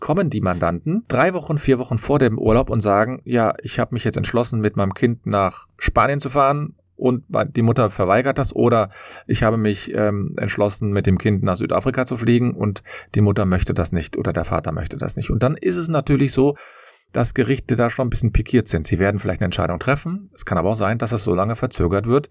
kommen 0.00 0.30
die 0.30 0.40
Mandanten 0.40 1.04
drei 1.08 1.34
Wochen, 1.34 1.58
vier 1.58 1.78
Wochen 1.78 1.98
vor 1.98 2.18
dem 2.18 2.38
Urlaub 2.38 2.70
und 2.70 2.80
sagen, 2.80 3.20
ja, 3.24 3.54
ich 3.62 3.78
habe 3.78 3.94
mich 3.94 4.04
jetzt 4.04 4.16
entschlossen, 4.16 4.60
mit 4.60 4.76
meinem 4.76 4.94
Kind 4.94 5.26
nach 5.26 5.66
Spanien 5.78 6.20
zu 6.20 6.30
fahren 6.30 6.76
und 6.96 7.24
die 7.56 7.62
Mutter 7.62 7.90
verweigert 7.90 8.38
das 8.38 8.54
oder 8.54 8.90
ich 9.26 9.42
habe 9.42 9.56
mich 9.56 9.94
ähm, 9.94 10.34
entschlossen, 10.38 10.92
mit 10.92 11.06
dem 11.06 11.18
Kind 11.18 11.42
nach 11.42 11.56
Südafrika 11.56 12.04
zu 12.04 12.16
fliegen 12.16 12.54
und 12.54 12.82
die 13.14 13.22
Mutter 13.22 13.46
möchte 13.46 13.74
das 13.74 13.92
nicht 13.92 14.16
oder 14.16 14.32
der 14.32 14.44
Vater 14.44 14.72
möchte 14.72 14.96
das 14.96 15.16
nicht. 15.16 15.30
Und 15.30 15.42
dann 15.42 15.56
ist 15.56 15.76
es 15.76 15.88
natürlich 15.88 16.32
so, 16.32 16.56
dass 17.12 17.34
Gerichte 17.34 17.76
da 17.76 17.90
schon 17.90 18.06
ein 18.06 18.10
bisschen 18.10 18.32
pikiert 18.32 18.68
sind. 18.68 18.86
Sie 18.86 18.98
werden 18.98 19.18
vielleicht 19.18 19.40
eine 19.40 19.46
Entscheidung 19.46 19.78
treffen. 19.78 20.30
Es 20.34 20.44
kann 20.44 20.58
aber 20.58 20.70
auch 20.70 20.76
sein, 20.76 20.98
dass 20.98 21.12
es 21.12 21.24
so 21.24 21.34
lange 21.34 21.56
verzögert 21.56 22.06
wird, 22.06 22.30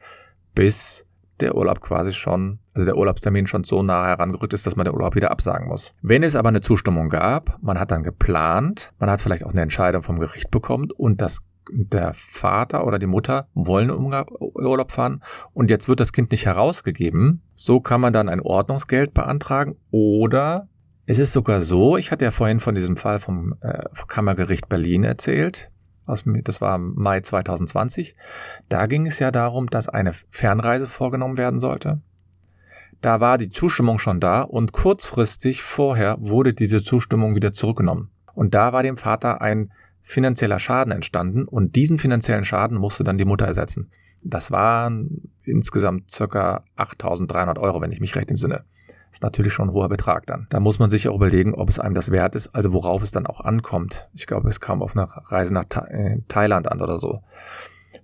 bis 0.55 1.05
der 1.39 1.55
Urlaub 1.55 1.81
quasi 1.81 2.11
schon, 2.11 2.59
also 2.73 2.85
der 2.85 2.97
Urlaubstermin 2.97 3.47
schon 3.47 3.63
so 3.63 3.81
nah 3.81 4.05
herangerückt 4.05 4.53
ist, 4.53 4.65
dass 4.65 4.75
man 4.75 4.85
den 4.85 4.93
Urlaub 4.93 5.15
wieder 5.15 5.31
absagen 5.31 5.67
muss. 5.67 5.93
Wenn 6.01 6.23
es 6.23 6.35
aber 6.35 6.49
eine 6.49 6.61
Zustimmung 6.61 7.09
gab, 7.09 7.57
man 7.61 7.79
hat 7.79 7.91
dann 7.91 8.03
geplant, 8.03 8.91
man 8.99 9.09
hat 9.09 9.21
vielleicht 9.21 9.45
auch 9.45 9.51
eine 9.51 9.61
Entscheidung 9.61 10.03
vom 10.03 10.19
Gericht 10.19 10.51
bekommen 10.51 10.89
und 10.91 11.21
das 11.21 11.39
der 11.71 12.13
Vater 12.13 12.85
oder 12.85 12.99
die 12.99 13.05
Mutter 13.05 13.47
wollen 13.53 13.91
Urlaub 13.91 14.91
fahren 14.91 15.21
und 15.53 15.69
jetzt 15.69 15.87
wird 15.87 15.99
das 15.99 16.13
Kind 16.13 16.31
nicht 16.31 16.45
herausgegeben, 16.45 17.43
so 17.53 17.79
kann 17.79 18.01
man 18.01 18.13
dann 18.13 18.29
ein 18.29 18.41
Ordnungsgeld 18.41 19.13
beantragen 19.13 19.75
oder 19.91 20.67
es 21.09 21.17
ist 21.17 21.31
sogar 21.31 21.61
so, 21.61 21.97
ich 21.97 22.11
hatte 22.11 22.23
ja 22.23 22.29
vorhin 22.29 22.59
von 22.59 22.75
diesem 22.75 22.95
Fall 22.95 23.19
vom 23.19 23.55
äh, 23.61 23.81
Kammergericht 24.07 24.69
Berlin 24.69 25.03
erzählt, 25.03 25.71
das 26.05 26.61
war 26.61 26.75
im 26.75 26.93
Mai 26.95 27.21
2020. 27.21 28.15
Da 28.67 28.85
ging 28.85 29.07
es 29.07 29.17
ja 29.17 29.31
darum, 29.31 29.65
dass 29.67 29.89
eine 29.89 30.13
Fernreise 30.29 30.85
vorgenommen 30.85 31.37
werden 31.37 31.59
sollte. 31.59 31.99
Da 33.01 33.19
war 33.19 33.39
die 33.39 33.49
Zustimmung 33.49 33.97
schon 33.97 34.19
da 34.19 34.43
und 34.43 34.71
kurzfristig 34.71 35.63
vorher 35.63 36.17
wurde 36.19 36.53
diese 36.53 36.83
Zustimmung 36.83 37.33
wieder 37.33 37.53
zurückgenommen. 37.53 38.11
Und 38.35 38.53
da 38.53 38.71
war 38.71 38.83
dem 38.83 38.97
Vater 38.97 39.41
ein 39.41 39.71
finanzieller 40.01 40.59
Schaden 40.59 40.93
entstanden 40.93 41.45
und 41.45 41.75
diesen 41.75 41.97
finanziellen 41.97 42.43
Schaden 42.43 42.77
musste 42.77 43.03
dann 43.03 43.17
die 43.17 43.25
Mutter 43.25 43.47
ersetzen. 43.47 43.89
Das 44.23 44.51
waren 44.51 45.31
insgesamt 45.43 46.11
circa 46.11 46.63
8.300 46.77 47.57
Euro, 47.59 47.81
wenn 47.81 47.91
ich 47.91 47.99
mich 47.99 48.15
recht 48.15 48.29
entsinne. 48.29 48.63
Ist 49.11 49.23
natürlich 49.23 49.53
schon 49.53 49.69
ein 49.69 49.73
hoher 49.73 49.89
Betrag 49.89 50.25
dann. 50.27 50.47
Da 50.49 50.59
muss 50.59 50.79
man 50.79 50.89
sich 50.89 51.07
auch 51.07 51.15
überlegen, 51.15 51.55
ob 51.55 51.69
es 51.69 51.79
einem 51.79 51.95
das 51.95 52.11
wert 52.11 52.35
ist, 52.35 52.53
also 52.55 52.73
worauf 52.73 53.01
es 53.03 53.11
dann 53.11 53.25
auch 53.25 53.41
ankommt. 53.41 54.09
Ich 54.13 54.27
glaube, 54.27 54.49
es 54.49 54.59
kam 54.59 54.81
auf 54.81 54.95
einer 54.95 55.07
Reise 55.07 55.53
nach 55.53 55.65
äh, 55.87 56.17
Thailand 56.27 56.71
an 56.71 56.81
oder 56.81 56.97
so. 56.97 57.21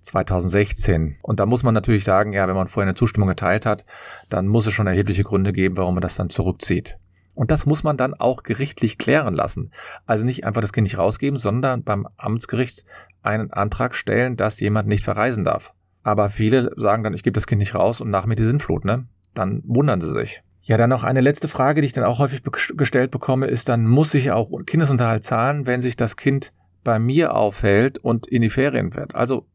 2016. 0.00 1.16
Und 1.22 1.40
da 1.40 1.46
muss 1.46 1.62
man 1.62 1.74
natürlich 1.74 2.04
sagen, 2.04 2.32
ja, 2.32 2.46
wenn 2.48 2.54
man 2.54 2.68
vorher 2.68 2.88
eine 2.88 2.96
Zustimmung 2.96 3.28
geteilt 3.28 3.66
hat, 3.66 3.84
dann 4.28 4.46
muss 4.46 4.66
es 4.66 4.72
schon 4.72 4.86
erhebliche 4.86 5.24
Gründe 5.24 5.52
geben, 5.52 5.76
warum 5.76 5.94
man 5.94 6.02
das 6.02 6.16
dann 6.16 6.30
zurückzieht. 6.30 6.98
Und 7.34 7.50
das 7.50 7.66
muss 7.66 7.84
man 7.84 7.96
dann 7.96 8.14
auch 8.14 8.42
gerichtlich 8.42 8.96
klären 8.96 9.34
lassen. 9.34 9.70
Also 10.06 10.24
nicht 10.24 10.46
einfach 10.46 10.62
das 10.62 10.72
Kind 10.72 10.84
nicht 10.84 10.98
rausgeben, 10.98 11.38
sondern 11.38 11.84
beim 11.84 12.08
Amtsgericht 12.16 12.84
einen 13.22 13.52
Antrag 13.52 13.94
stellen, 13.94 14.36
dass 14.36 14.58
jemand 14.60 14.88
nicht 14.88 15.04
verreisen 15.04 15.44
darf. 15.44 15.74
Aber 16.02 16.30
viele 16.30 16.72
sagen 16.76 17.02
dann, 17.02 17.14
ich 17.14 17.22
gebe 17.22 17.34
das 17.34 17.46
Kind 17.46 17.58
nicht 17.58 17.74
raus 17.74 18.00
und 18.00 18.10
nach 18.10 18.26
mir 18.26 18.36
die 18.36 18.44
Sinnflut, 18.44 18.84
ne? 18.84 19.06
Dann 19.34 19.62
wundern 19.66 20.00
sie 20.00 20.12
sich. 20.12 20.42
Ja, 20.66 20.76
dann 20.76 20.90
noch 20.90 21.04
eine 21.04 21.20
letzte 21.20 21.46
Frage, 21.46 21.80
die 21.80 21.86
ich 21.86 21.92
dann 21.92 22.02
auch 22.02 22.18
häufig 22.18 22.42
gestellt 22.76 23.12
bekomme, 23.12 23.46
ist 23.46 23.68
dann, 23.68 23.86
muss 23.86 24.14
ich 24.14 24.32
auch 24.32 24.50
Kindesunterhalt 24.66 25.22
zahlen, 25.22 25.64
wenn 25.64 25.80
sich 25.80 25.94
das 25.94 26.16
Kind 26.16 26.52
bei 26.82 26.98
mir 26.98 27.36
aufhält 27.36 27.98
und 27.98 28.26
in 28.26 28.42
die 28.42 28.50
Ferien 28.50 28.90
fährt? 28.90 29.14
Also 29.14 29.46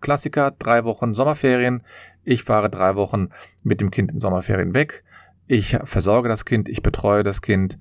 Klassiker, 0.00 0.52
drei 0.52 0.84
Wochen 0.84 1.12
Sommerferien. 1.12 1.82
Ich 2.24 2.42
fahre 2.42 2.70
drei 2.70 2.96
Wochen 2.96 3.28
mit 3.64 3.82
dem 3.82 3.90
Kind 3.90 4.12
in 4.12 4.18
Sommerferien 4.18 4.72
weg. 4.72 5.04
Ich 5.46 5.76
versorge 5.84 6.30
das 6.30 6.46
Kind, 6.46 6.70
ich 6.70 6.80
betreue 6.80 7.22
das 7.22 7.42
Kind. 7.42 7.78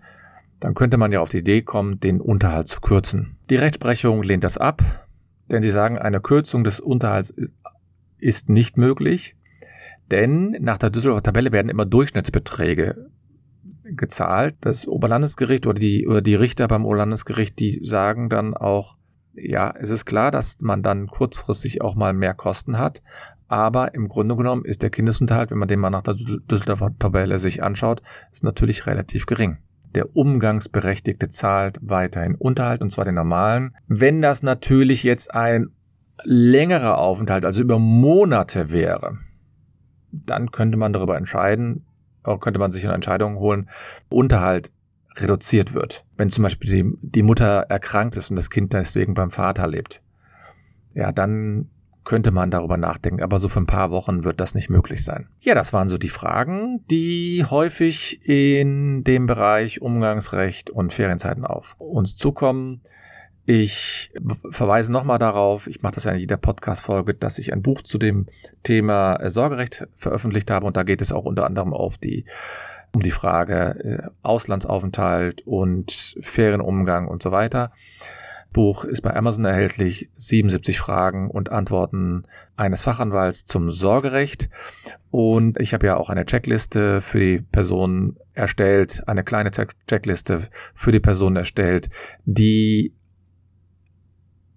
Dann 0.59 0.73
könnte 0.73 0.97
man 0.97 1.13
ja 1.13 1.21
auf 1.21 1.29
die 1.29 1.37
Idee 1.37 1.61
kommen, 1.61 2.01
den 2.01 2.19
Unterhalt 2.19 2.67
zu 2.67 2.81
kürzen. 2.81 3.37
Die 3.49 3.55
Rechtsprechung 3.55 4.21
lehnt 4.21 4.43
das 4.43 4.57
ab, 4.57 4.81
denn 5.49 5.63
sie 5.63 5.71
sagen, 5.71 5.97
eine 5.97 6.19
Kürzung 6.19 6.65
des 6.65 6.81
Unterhalts 6.81 7.33
ist 8.17 8.49
nicht 8.49 8.77
möglich, 8.77 9.37
denn 10.11 10.57
nach 10.59 10.77
der 10.77 10.89
Düsseldorfer 10.89 11.23
Tabelle 11.23 11.51
werden 11.51 11.69
immer 11.69 11.85
Durchschnittsbeträge 11.85 13.09
gezahlt. 13.83 14.55
Das 14.61 14.87
Oberlandesgericht 14.87 15.67
oder 15.67 15.79
die, 15.79 16.07
oder 16.07 16.21
die 16.21 16.35
Richter 16.35 16.67
beim 16.67 16.85
Oberlandesgericht, 16.85 17.59
die 17.59 17.79
sagen 17.83 18.29
dann 18.29 18.53
auch, 18.55 18.97
ja, 19.33 19.73
es 19.77 19.89
ist 19.89 20.05
klar, 20.05 20.31
dass 20.31 20.61
man 20.61 20.81
dann 20.81 21.07
kurzfristig 21.07 21.81
auch 21.81 21.95
mal 21.95 22.13
mehr 22.13 22.33
Kosten 22.33 22.77
hat. 22.77 23.01
Aber 23.47 23.93
im 23.93 24.07
Grunde 24.07 24.35
genommen 24.35 24.65
ist 24.65 24.81
der 24.81 24.89
Kindesunterhalt, 24.89 25.51
wenn 25.51 25.59
man 25.59 25.67
den 25.67 25.79
mal 25.79 25.89
nach 25.89 26.01
der 26.01 26.15
Düsseldorfer 26.15 26.97
Tabelle 26.97 27.37
sich 27.37 27.61
anschaut, 27.61 28.01
ist 28.31 28.43
natürlich 28.43 28.87
relativ 28.87 29.25
gering. 29.27 29.57
Der 29.93 30.15
Umgangsberechtigte 30.15 31.29
zahlt 31.29 31.77
weiterhin 31.81 32.35
Unterhalt, 32.35 32.81
und 32.81 32.89
zwar 32.89 33.05
den 33.05 33.15
normalen. 33.15 33.75
Wenn 33.87 34.21
das 34.21 34.41
natürlich 34.41 35.03
jetzt 35.03 35.33
ein 35.33 35.69
längerer 36.23 36.97
Aufenthalt, 36.97 37.45
also 37.45 37.61
über 37.61 37.77
Monate 37.77 38.71
wäre, 38.71 39.17
dann 40.25 40.51
könnte 40.51 40.77
man 40.77 40.93
darüber 40.93 41.17
entscheiden, 41.17 41.85
könnte 42.39 42.59
man 42.59 42.71
sich 42.71 42.83
eine 42.85 42.93
Entscheidung 42.93 43.37
holen, 43.37 43.69
Unterhalt 44.09 44.71
reduziert 45.15 45.73
wird. 45.73 46.05
Wenn 46.17 46.29
zum 46.29 46.43
Beispiel 46.43 46.69
die, 46.69 46.97
die 47.01 47.23
Mutter 47.23 47.65
erkrankt 47.69 48.17
ist 48.17 48.29
und 48.29 48.35
das 48.35 48.49
Kind 48.49 48.73
deswegen 48.73 49.13
beim 49.13 49.31
Vater 49.31 49.67
lebt, 49.67 50.01
ja, 50.93 51.11
dann 51.11 51.69
könnte 52.03 52.31
man 52.31 52.51
darüber 52.51 52.77
nachdenken, 52.77 53.23
aber 53.23 53.39
so 53.39 53.49
für 53.49 53.59
ein 53.59 53.65
paar 53.65 53.91
Wochen 53.91 54.23
wird 54.23 54.39
das 54.39 54.53
nicht 54.53 54.69
möglich 54.69 55.03
sein. 55.03 55.27
Ja, 55.39 55.55
das 55.55 55.73
waren 55.73 55.87
so 55.87 55.97
die 55.97 56.09
Fragen, 56.09 56.85
die 56.89 57.43
häufig 57.49 58.21
in 58.27 59.03
dem 59.03 59.25
Bereich 59.25 59.81
Umgangsrecht 59.81 60.69
und 60.69 60.93
Ferienzeiten 60.93 61.45
auf 61.45 61.75
uns 61.79 62.15
zukommen. 62.15 62.81
Ich 63.47 64.11
verweise 64.49 64.91
nochmal 64.91 65.19
darauf, 65.19 65.67
ich 65.67 65.83
mache 65.83 65.95
das 65.95 66.05
ja 66.05 66.11
in 66.11 66.19
jeder 66.19 66.37
Podcast-Folge, 66.37 67.13
dass 67.13 67.37
ich 67.37 67.53
ein 67.53 67.61
Buch 67.61 67.83
zu 67.83 67.99
dem 67.99 68.25
Thema 68.63 69.19
Sorgerecht 69.29 69.87
veröffentlicht 69.95 70.49
habe 70.49 70.65
und 70.65 70.77
da 70.77 70.83
geht 70.83 71.01
es 71.01 71.11
auch 71.11 71.25
unter 71.25 71.45
anderem 71.45 71.73
auf 71.73 71.97
die 71.97 72.25
um 72.95 73.01
die 73.01 73.11
Frage 73.11 73.53
äh, 73.83 74.09
Auslandsaufenthalt 74.23 75.45
und 75.45 76.15
Ferienumgang 76.21 77.07
und 77.07 77.21
so 77.21 77.31
weiter. 77.31 77.71
Buch 78.53 78.85
ist 78.85 79.01
bei 79.01 79.13
Amazon 79.13 79.43
erhältlich. 79.43 80.09
77 80.15 80.79
Fragen 80.79 81.29
und 81.29 81.51
Antworten 81.51 82.23
eines 82.55 82.81
Fachanwalts 82.81 83.43
zum 83.43 83.69
Sorgerecht. 83.69 84.49
Und 85.11 85.59
ich 85.59 85.73
habe 85.73 85.87
ja 85.87 85.97
auch 85.97 86.09
eine 86.09 86.25
Checkliste 86.25 87.01
für 87.01 87.19
die 87.19 87.41
Person 87.41 88.15
erstellt, 88.33 89.03
eine 89.07 89.25
kleine 89.25 89.51
Checkliste 89.51 90.47
für 90.73 90.93
die 90.93 91.01
Person 91.01 91.35
erstellt, 91.35 91.89
die 92.23 92.93